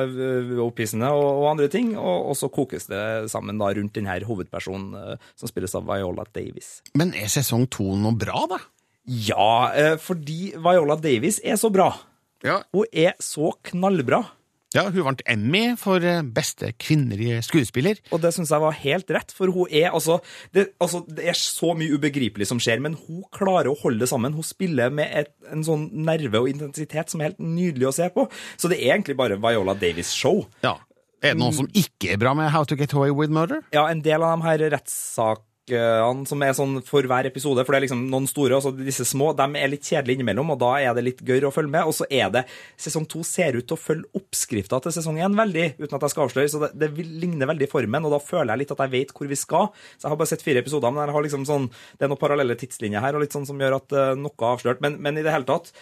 opphissende 0.63 1.09
og, 1.17 1.47
andre 1.51 1.69
ting, 1.73 1.95
og 1.99 2.35
så 2.39 2.51
kokes 2.53 2.87
det 2.91 3.01
sammen 3.33 3.59
da 3.59 3.71
rundt 3.75 3.95
denne 3.97 4.19
hovedpersonen 4.29 4.97
eh, 4.99 5.31
som 5.39 5.51
spilles 5.51 5.75
av 5.79 5.87
Viola 5.89 6.27
Davis. 6.35 6.79
Men 6.99 7.15
er 7.17 7.31
sesong 7.33 7.67
to 7.73 7.91
noe 7.99 8.17
bra, 8.19 8.45
da? 8.51 8.61
Ja, 9.09 9.73
eh, 9.73 9.95
fordi 10.01 10.55
Viola 10.61 10.99
Davis 11.01 11.41
er 11.45 11.57
så 11.61 11.73
bra. 11.73 11.93
Hun 12.45 12.85
er 12.93 13.17
så 13.25 13.53
knallbra. 13.67 14.23
Ja, 14.77 14.83
hun 14.93 15.01
vant 15.07 15.23
Emmy 15.25 15.63
for 15.81 16.05
eh, 16.05 16.21
beste 16.21 16.75
kvinnelige 16.77 17.41
skuespiller. 17.47 17.97
Og 18.13 18.21
det 18.21 18.35
syns 18.37 18.51
jeg 18.53 18.61
var 18.61 18.77
helt 18.77 19.13
rett, 19.17 19.33
for 19.33 19.49
hun 19.55 19.71
er 19.73 19.95
altså 19.97 20.19
det, 20.53 20.67
altså 20.77 21.01
det, 21.09 21.25
er 21.31 21.39
så 21.41 21.73
mye 21.79 21.97
ubegripelig 21.97 22.51
som 22.51 22.61
skjer, 22.61 22.83
men 22.85 22.99
hun 23.07 23.23
klarer 23.33 23.71
å 23.73 23.79
holde 23.81 24.05
det 24.05 24.11
sammen. 24.11 24.37
Hun 24.37 24.45
spiller 24.45 24.93
med 24.93 25.09
et, 25.23 25.33
en 25.49 25.65
sånn 25.65 25.89
nerve 26.05 26.43
og 26.45 26.51
intensitet 26.53 27.09
som 27.09 27.23
er 27.23 27.31
helt 27.31 27.41
nydelig 27.41 27.89
å 27.89 27.95
se 27.97 28.11
på. 28.13 28.27
Så 28.61 28.69
det 28.69 28.83
er 28.83 28.99
egentlig 28.99 29.17
bare 29.17 29.41
Viola 29.41 29.73
Davis-show. 29.79 30.45
Ja. 30.67 30.77
Er 31.19 31.35
det 31.35 31.43
noe 31.43 31.55
som 31.55 31.69
ikke 31.75 32.15
er 32.15 32.21
bra 32.21 32.31
med 32.39 32.51
How 32.55 32.67
to 32.69 32.79
Get 32.79 32.95
Away 32.95 33.11
with 33.11 33.33
Murder? 33.35 33.65
Ja, 33.75 33.89
en 33.91 34.03
del 34.05 34.23
av 34.23 34.37
de 34.37 34.47
her 34.47 34.69
rettssakene 34.77 35.45
som 35.69 36.41
er 36.41 36.55
sånn 36.57 36.79
for 36.87 37.05
hver 37.05 37.27
episode, 37.29 37.61
for 37.61 37.75
det 37.75 37.79
er 37.79 37.85
liksom 37.85 38.07
noen 38.09 38.29
store, 38.31 38.57
og 38.57 38.63
så 38.65 38.71
disse 38.73 39.05
små, 39.05 39.35
de 39.37 39.45
er 39.59 39.69
litt 39.69 39.85
kjedelige 39.85 40.17
innimellom, 40.17 40.55
og 40.55 40.61
da 40.63 40.71
er 40.81 40.95
det 40.97 41.03
litt 41.05 41.21
gøy 41.21 41.45
å 41.45 41.51
følge 41.53 41.75
med. 41.75 41.91
Og 41.91 41.93
så 41.99 42.07
er 42.09 42.31
det 42.33 42.45
Sesong 42.81 43.05
to 43.11 43.21
ser 43.27 43.59
ut 43.59 43.67
til 43.69 43.77
å 43.77 43.81
følge 43.81 44.09
oppskrifta 44.17 44.81
til 44.81 44.95
sesong 44.95 45.19
én 45.21 45.37
veldig, 45.37 45.67
uten 45.77 45.99
at 45.99 46.07
jeg 46.07 46.15
skal 46.15 46.25
avsløre, 46.25 46.53
så 46.55 46.63
det, 46.65 46.71
det 46.81 47.05
ligner 47.05 47.51
veldig 47.51 47.69
formen, 47.69 48.07
og 48.07 48.15
da 48.17 48.23
føler 48.23 48.55
jeg 48.55 48.63
litt 48.63 48.73
at 48.77 48.85
jeg 48.87 48.95
vet 48.95 49.13
hvor 49.19 49.29
vi 49.29 49.41
skal. 49.43 49.69
Så 49.99 50.07
jeg 50.07 50.15
har 50.15 50.23
bare 50.23 50.33
sett 50.33 50.47
fire 50.47 50.63
episoder, 50.65 50.95
men 50.95 51.05
jeg 51.05 51.19
har 51.19 51.27
liksom 51.27 51.45
sånn, 51.51 51.69
det 51.99 52.09
er 52.09 52.15
noen 52.15 52.23
parallelle 52.23 52.57
tidslinjer 52.63 53.05
her, 53.05 53.19
og 53.19 53.27
litt 53.27 53.37
sånn 53.37 53.49
som 53.49 53.61
gjør 53.61 53.81
at 53.83 53.99
eh, 53.99 54.15
noe 54.17 54.33
er 54.39 54.55
avslørt. 54.55 54.81
Men, 54.85 54.97
men 55.05 55.21
i 55.21 55.27
det 55.27 55.35
hele 55.35 55.49
tatt, 55.51 55.75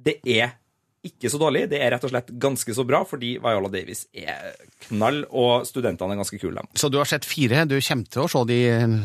det 0.00 0.18
er 0.24 0.56
ikke 1.06 1.30
så 1.32 1.38
dårlig. 1.40 1.64
Det 1.70 1.78
er 1.80 1.94
rett 1.94 2.04
og 2.04 2.12
slett 2.12 2.28
ganske 2.42 2.74
så 2.76 2.84
bra, 2.84 3.00
fordi 3.08 3.32
Viola 3.40 3.70
Davis 3.72 4.02
er 4.12 4.52
knall, 4.86 5.22
og 5.32 5.64
studentene 5.68 6.12
er 6.12 6.20
ganske 6.20 6.40
kule. 6.40 6.64
Så 6.76 6.90
du 6.92 6.98
har 7.00 7.08
sett 7.08 7.24
fire. 7.28 7.64
Du 7.68 7.76
kommer 7.80 8.04
til 8.10 8.24
å 8.24 8.28
se 8.28 8.42
de 8.50 8.58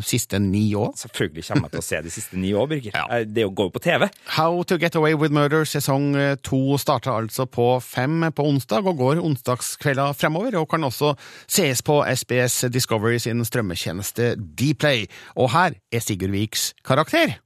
siste 0.03 0.39
ni 0.43 0.65
òg? 0.75 0.95
Selvfølgelig 0.99 1.45
kommer 1.47 1.69
jeg 1.69 1.75
til 1.75 1.83
å 1.83 1.87
se 1.87 2.01
de 2.07 2.13
siste 2.13 2.39
ni 2.41 2.53
òg, 2.55 2.69
Birger. 2.73 2.95
Ja. 3.05 3.19
Det 3.27 3.43
går 3.57 3.67
jo 3.67 3.73
på 3.75 3.81
TV. 3.83 4.05
How 4.37 4.63
to 4.67 4.77
Get 4.79 4.95
Away 4.95 5.15
with 5.19 5.33
Murder 5.35 5.65
sesong 5.67 6.15
eh, 6.15 6.37
to 6.47 6.77
starter 6.81 7.11
altså 7.11 7.45
på 7.45 7.65
fem 7.83 8.23
på 8.35 8.45
onsdag 8.47 8.87
og 8.87 9.01
går 9.01 9.21
onsdagskvelda 9.23 10.09
fremover, 10.15 10.55
og 10.61 10.69
kan 10.71 10.87
også 10.87 11.13
sees 11.43 11.83
på 11.85 11.99
SBS 12.07 12.69
Discovery 12.73 13.19
sin 13.21 13.43
strømmetjeneste 13.45 14.33
Dplay. 14.39 15.05
Og 15.35 15.51
her 15.55 15.77
er 15.91 16.03
Sigurd 16.03 16.35
Viks 16.35 16.71
karakter. 16.87 17.37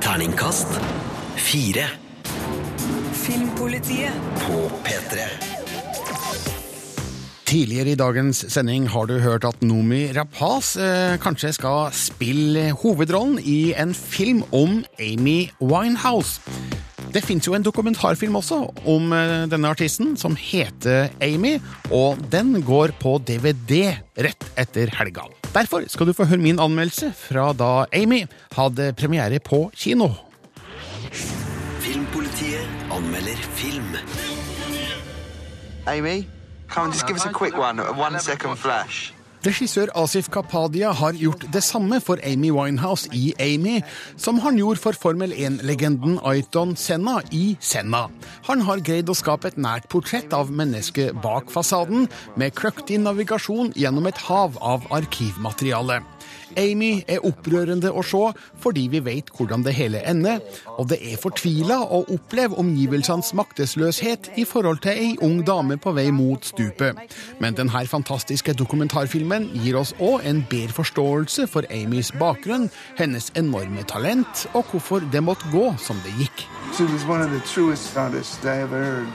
Terningkast 0.00 0.78
fire 1.40 1.88
Filmpolitiet. 3.30 4.12
på 4.42 4.70
P3. 4.84 5.24
Tidligere 7.46 7.92
i 7.92 7.98
dagens 7.98 8.40
sending 8.50 8.88
har 8.90 9.06
du 9.06 9.20
hørt 9.22 9.44
at 9.46 9.60
Nomi 9.62 10.08
Rapaz 10.16 10.72
eh, 10.74 11.14
kanskje 11.22 11.52
skal 11.54 11.92
spille 11.94 12.72
hovedrollen 12.82 13.36
i 13.38 13.70
en 13.78 13.94
film 13.94 14.40
om 14.50 14.80
Amy 14.98 15.50
Winehouse. 15.62 16.42
Det 17.14 17.22
fins 17.22 17.46
jo 17.46 17.54
en 17.54 17.66
dokumentarfilm 17.66 18.38
også 18.40 18.58
om 18.90 19.14
eh, 19.14 19.46
denne 19.50 19.70
artisten, 19.70 20.16
som 20.18 20.34
heter 20.34 21.12
Amy, 21.22 21.60
og 21.90 22.18
den 22.32 22.56
går 22.66 22.96
på 22.98 23.20
DVD 23.22 23.92
rett 24.18 24.48
etter 24.58 24.90
helga. 24.98 25.28
Derfor 25.54 25.86
skal 25.86 26.10
du 26.10 26.16
få 26.18 26.26
høre 26.26 26.42
min 26.42 26.58
anmeldelse 26.58 27.12
fra 27.28 27.52
da 27.54 27.86
Amy 27.94 28.24
hadde 28.58 28.90
premiere 28.98 29.38
på 29.38 29.68
kino. 29.78 30.10
Filmpolitiet 31.80 32.68
anmelder 32.90 33.36
film. 33.56 33.96
Amy, 35.86 36.28
come 36.68 36.86
on, 36.86 36.92
just 36.92 37.06
give 37.06 37.16
us 37.16 37.24
a 37.24 37.32
quick 37.32 37.56
one, 37.56 37.80
a 37.80 37.92
one 37.92 38.18
second 38.20 38.56
flash. 38.56 39.14
Regissør 39.46 39.88
Asif 39.96 40.28
Kapadia 40.28 40.90
har 40.92 41.16
gjort 41.16 41.46
det 41.52 41.62
samme 41.64 42.00
for 42.04 42.20
Amy 42.22 42.50
Winehouse 42.52 43.08
i 43.16 43.32
Amy, 43.40 43.80
som 44.16 44.38
han 44.44 44.58
gjorde 44.60 44.82
for 44.82 44.92
Formel 44.92 45.32
1-legenden 45.32 46.18
Aiton 46.20 46.76
Senna 46.76 47.22
i 47.32 47.56
Senna. 47.60 48.02
Han 48.50 48.60
har 48.60 48.84
greid 48.84 49.08
å 49.08 49.16
skape 49.16 49.48
et 49.48 49.56
nært 49.56 49.88
portrett 49.88 50.36
av 50.36 50.52
mennesket 50.52 51.16
bak 51.24 51.48
fasaden, 51.48 52.10
med 52.36 52.52
kløktig 52.60 53.00
navigasjon 53.00 53.72
gjennom 53.72 54.12
et 54.12 54.20
hav 54.28 54.60
av 54.60 54.84
arkivmateriale. 54.92 56.02
Amy 56.58 57.02
er 57.08 57.24
opprørende 57.26 57.92
å 57.92 58.02
se 58.06 58.22
fordi 58.60 58.86
vi 58.92 59.00
vet 59.04 59.30
hvordan 59.36 59.64
det 59.66 59.74
hele 59.76 60.02
ender, 60.08 60.40
og 60.78 60.88
det 60.90 60.98
er 61.12 61.20
fortvila 61.20 61.80
å 61.84 62.02
oppleve 62.12 62.58
omgivelsenes 62.60 63.32
maktesløshet 63.38 64.30
i 64.40 64.46
forhold 64.48 64.82
til 64.84 64.92
ei 64.92 65.10
ung 65.24 65.40
dame 65.46 65.78
på 65.80 65.94
vei 65.96 66.08
mot 66.14 66.44
stupet. 66.44 66.98
Men 67.40 67.58
denne 67.58 67.84
fantastiske 67.86 68.54
dokumentarfilmen 68.58 69.50
gir 69.64 69.78
oss 69.80 69.94
òg 69.98 70.26
en 70.26 70.44
bedre 70.50 70.76
forståelse 70.80 71.46
for 71.50 71.68
Amys 71.70 72.12
bakgrunn, 72.20 72.70
hennes 72.98 73.30
enorme 73.36 73.84
talent, 73.88 74.46
og 74.54 74.64
hvorfor 74.72 75.04
det 75.12 75.22
måtte 75.24 75.48
gå 75.52 75.70
som 75.78 76.00
det 76.04 76.14
gikk. 76.20 76.46
She 76.76 76.84
was 76.84 77.04
one 77.04 77.22
of 77.22 77.30
the 77.30 77.40
truest 77.40 77.96
artists 77.96 78.44
I 78.44 78.62
ever 78.62 78.78
heard. 78.78 79.08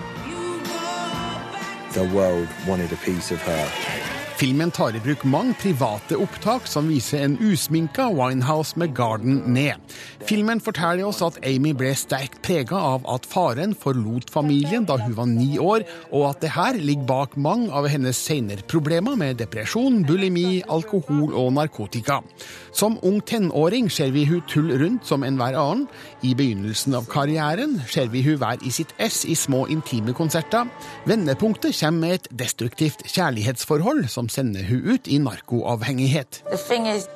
The 1.93 2.03
world 2.13 2.49
wanted 2.67 2.91
a 2.91 2.97
piece 2.97 3.31
of 3.31 3.41
her. 3.41 4.14
Filmen 4.35 4.71
tar 4.71 4.95
i 4.95 4.99
bruk 4.99 5.21
mange 5.23 5.53
private 5.55 6.17
opptak 6.19 6.65
som 6.67 6.89
viser 6.91 7.21
en 7.23 7.37
usminka 7.39 8.09
Winehouse 8.11 8.75
med 8.75 8.91
garden 8.91 9.37
ned. 9.55 9.79
Filmen 10.27 10.59
forteller 10.59 11.07
oss 11.07 11.21
at 11.23 11.37
Amy 11.47 11.71
ble 11.77 11.93
sterkt 11.95 12.41
prega 12.43 12.75
av 12.75 13.05
at 13.13 13.27
faren 13.31 13.71
forlot 13.79 14.27
familien 14.33 14.83
da 14.89 14.97
hun 14.99 15.15
var 15.15 15.29
ni 15.31 15.55
år, 15.61 15.85
og 16.11 16.25
at 16.33 16.43
det 16.43 16.51
her 16.51 16.75
ligger 16.75 17.07
bak 17.07 17.37
mange 17.39 17.71
av 17.71 17.87
hennes 17.87 18.19
senere 18.19 18.65
problemer 18.67 19.15
med 19.15 19.39
depresjon, 19.39 20.01
bulimi, 20.03 20.59
alkohol 20.67 21.31
og 21.31 21.53
narkotika. 21.55 22.19
Som 22.75 22.99
ung 23.07 23.21
tenåring 23.23 23.87
ser 23.87 24.11
vi 24.11 24.25
hun 24.27 24.43
tull 24.51 24.73
rundt 24.81 25.07
som 25.07 25.23
enhver 25.23 25.55
annen. 25.55 25.87
I 26.27 26.33
begynnelsen 26.35 26.97
av 26.99 27.07
karrieren 27.07 27.77
ser 27.87 28.11
vi 28.11 28.25
hun 28.25 28.41
være 28.41 28.67
i 28.67 28.73
sitt 28.73 28.91
ess 28.99 29.23
i 29.23 29.37
små 29.39 29.63
intime 29.71 30.11
konserter. 30.17 30.67
Vendepunktet 31.07 31.77
kommer 31.79 32.03
med 32.03 32.19
et 32.19 32.29
destruktivt 32.43 33.05
kjærlighetsforhold 33.07 34.09
som 34.11 34.24
sender 34.29 34.63
hun 34.67 34.95
ut 34.95 35.07
i 35.07 35.17
narkoavhengighet. 35.17 36.43
Is. 36.43 37.07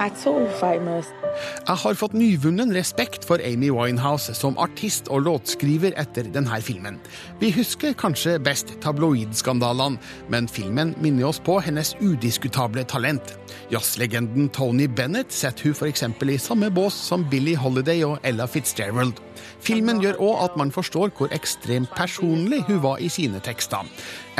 Jeg 0.00 1.76
har 1.82 1.96
fått 1.98 2.14
nyvunnen 2.16 2.72
respekt 2.72 3.26
for 3.28 3.42
Amy 3.44 3.68
Winehouse 3.74 4.32
som 4.38 4.56
artist 4.62 5.10
og 5.12 5.26
låtskriver 5.26 5.92
etter 6.00 6.30
denne 6.32 6.60
filmen. 6.64 6.96
Vi 7.42 7.50
husker 7.52 7.92
kanskje 7.98 8.38
best 8.40 8.72
tabloidskandalene, 8.80 10.00
men 10.32 10.48
filmen 10.48 10.94
minner 11.04 11.28
oss 11.28 11.40
på 11.44 11.58
hennes 11.60 11.92
udiskutable 12.00 12.84
talent. 12.88 13.36
Jazzlegenden 13.70 14.48
Tony 14.56 14.88
Bennett 14.88 15.32
setter 15.36 15.68
hun 15.68 15.76
f.eks. 15.76 16.02
i 16.06 16.38
samme 16.38 16.70
bås 16.70 16.94
som 16.94 17.26
Billie 17.30 17.60
Holiday 17.60 18.04
og 18.06 18.18
Ella 18.24 18.46
Fitzgerald. 18.48 19.20
Filmen 19.60 20.00
gjør 20.02 20.20
òg 20.20 20.44
at 20.44 20.56
man 20.60 20.72
forstår 20.72 21.12
hvor 21.16 21.32
ekstremt 21.34 21.92
personlig 21.96 22.62
hun 22.68 22.82
var 22.82 23.00
i 23.00 23.08
sine 23.12 23.40
tekster. 23.44 23.86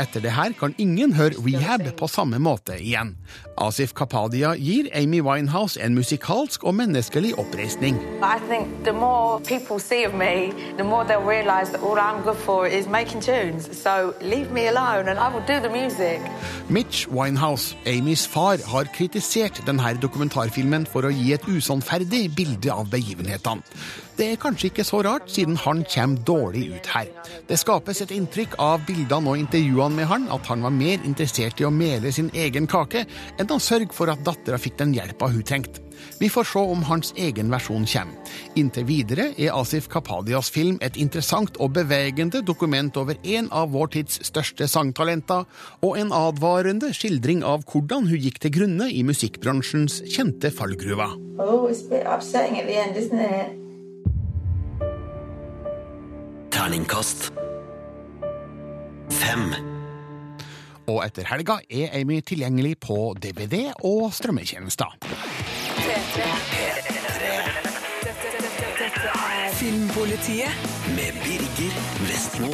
Etter 0.01 0.23
det 0.23 0.31
her 0.33 0.53
kan 0.57 0.73
ingen 0.81 1.13
høre 1.13 1.37
Rehab 1.45 1.83
på 1.97 2.07
samme 2.07 2.39
måte 2.41 2.73
igjen. 2.79 3.15
Asif 3.61 3.93
Kapadia 3.93 4.55
gir 4.57 4.87
Amy 4.97 5.21
Winehouse 5.21 5.77
en 5.77 5.93
musikalsk 5.95 6.63
og 6.63 6.75
menneskelig 6.75 7.35
oppreisning. 7.37 7.99
I 8.23 8.39
think 8.49 8.83
the 8.83 8.93
more 8.93 9.39
people 9.39 9.79
see 9.79 10.05
of 10.05 10.13
me, 10.13 10.53
the 10.77 10.83
more 10.83 11.03
they'll 11.03 11.29
realise 11.29 11.69
that 11.69 11.81
all 11.83 11.99
I'm 11.99 12.23
good 12.23 12.37
for 12.37 12.65
is 12.65 12.87
making 12.87 13.21
tunes. 13.21 13.69
So 13.77 14.13
leave 14.21 14.51
me 14.51 14.67
alone 14.67 15.09
and 15.09 15.19
I 15.19 15.27
will 15.33 15.45
do 15.47 15.59
the 15.59 15.69
music. 15.69 16.19
Mitch 16.69 17.07
Winehouse, 17.07 17.75
Amys 17.85 18.27
far, 18.27 18.57
har 18.65 18.83
kritisert 18.93 19.61
denne 19.67 19.93
dokumentarfilmen 20.01 20.87
for 20.87 21.05
å 21.05 21.11
gi 21.13 21.33
et 21.35 21.45
usannferdig 21.45 22.29
bilde 22.35 22.73
av 22.73 22.89
begivenhetene. 22.89 23.61
Det 24.21 24.27
er 24.35 24.37
kanskje 24.37 24.69
ikke 24.69 24.83
så 24.85 24.99
rart, 25.01 25.31
siden 25.33 25.55
han 25.57 25.79
kommer 25.89 26.19
dårlig 26.21 26.67
ut 26.75 26.87
her. 26.93 27.07
Det 27.49 27.57
skapes 27.57 28.03
et 28.03 28.11
inntrykk 28.13 28.53
av 28.61 28.83
bildene 28.85 29.31
og 29.31 29.39
intervjuene 29.41 29.97
med 29.97 30.05
han 30.11 30.27
at 30.29 30.45
han 30.45 30.61
var 30.61 30.75
mer 30.75 31.01
interessert 31.09 31.57
i 31.57 31.65
å 31.65 31.71
mele 31.73 32.11
sin 32.13 32.27
egen 32.37 32.67
kake 32.69 33.07
enn 33.41 33.49
å 33.49 33.57
sørge 33.57 33.95
for 33.97 34.11
at 34.13 34.21
dattera 34.21 34.59
fikk 34.61 34.77
den 34.77 34.93
hjelpa 34.93 35.25
hun 35.31 35.41
trengte. 35.41 35.81
Vi 36.19 36.29
får 36.29 36.45
se 36.51 36.61
om 36.73 36.83
hans 36.85 37.15
egen 37.17 37.49
versjon 37.49 37.87
kommer. 37.89 38.37
Inntil 38.61 38.85
videre 38.85 39.25
er 39.41 39.57
Asif 39.57 39.87
Kapadias 39.89 40.53
film 40.53 40.77
et 40.85 41.01
interessant 41.01 41.57
og 41.57 41.73
bevegende 41.79 42.43
dokument 42.45 43.01
over 43.01 43.17
en 43.25 43.49
av 43.49 43.73
vår 43.73 43.89
tids 43.97 44.21
største 44.29 44.69
sangtalenter, 44.69 45.49
og 45.81 45.97
en 45.97 46.13
advarende 46.13 46.93
skildring 46.93 47.41
av 47.41 47.65
hvordan 47.65 48.05
hun 48.13 48.21
gikk 48.21 48.37
til 48.45 48.53
grunne 48.59 48.91
i 48.93 49.01
musikkbransjens 49.01 50.03
kjente 50.13 50.53
fallgruva. 50.53 51.09
Oh, 51.41 51.65
Terningkast 56.61 57.31
fem. 59.09 59.47
Og 60.91 60.99
etter 61.01 61.25
helga 61.25 61.55
er 61.73 61.95
Amy 61.97 62.19
tilgjengelig 62.21 62.75
på 62.85 62.97
DVD 63.17 63.71
og 63.87 64.11
strømmetjenester. 64.13 64.93
Filmpolitiet 69.57 70.69
Med 70.93 71.17
Birger 71.23 71.81
Vestmo. 72.05 72.51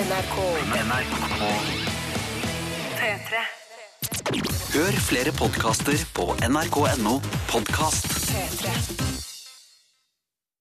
NRK. 0.00 0.40
P3. 2.96 3.44
Hør 4.78 5.04
flere 5.10 5.36
podkaster 5.36 6.08
på 6.16 6.30
nrk.no 6.48 7.20
podkast. 7.52 8.08
P3. 8.32 9.15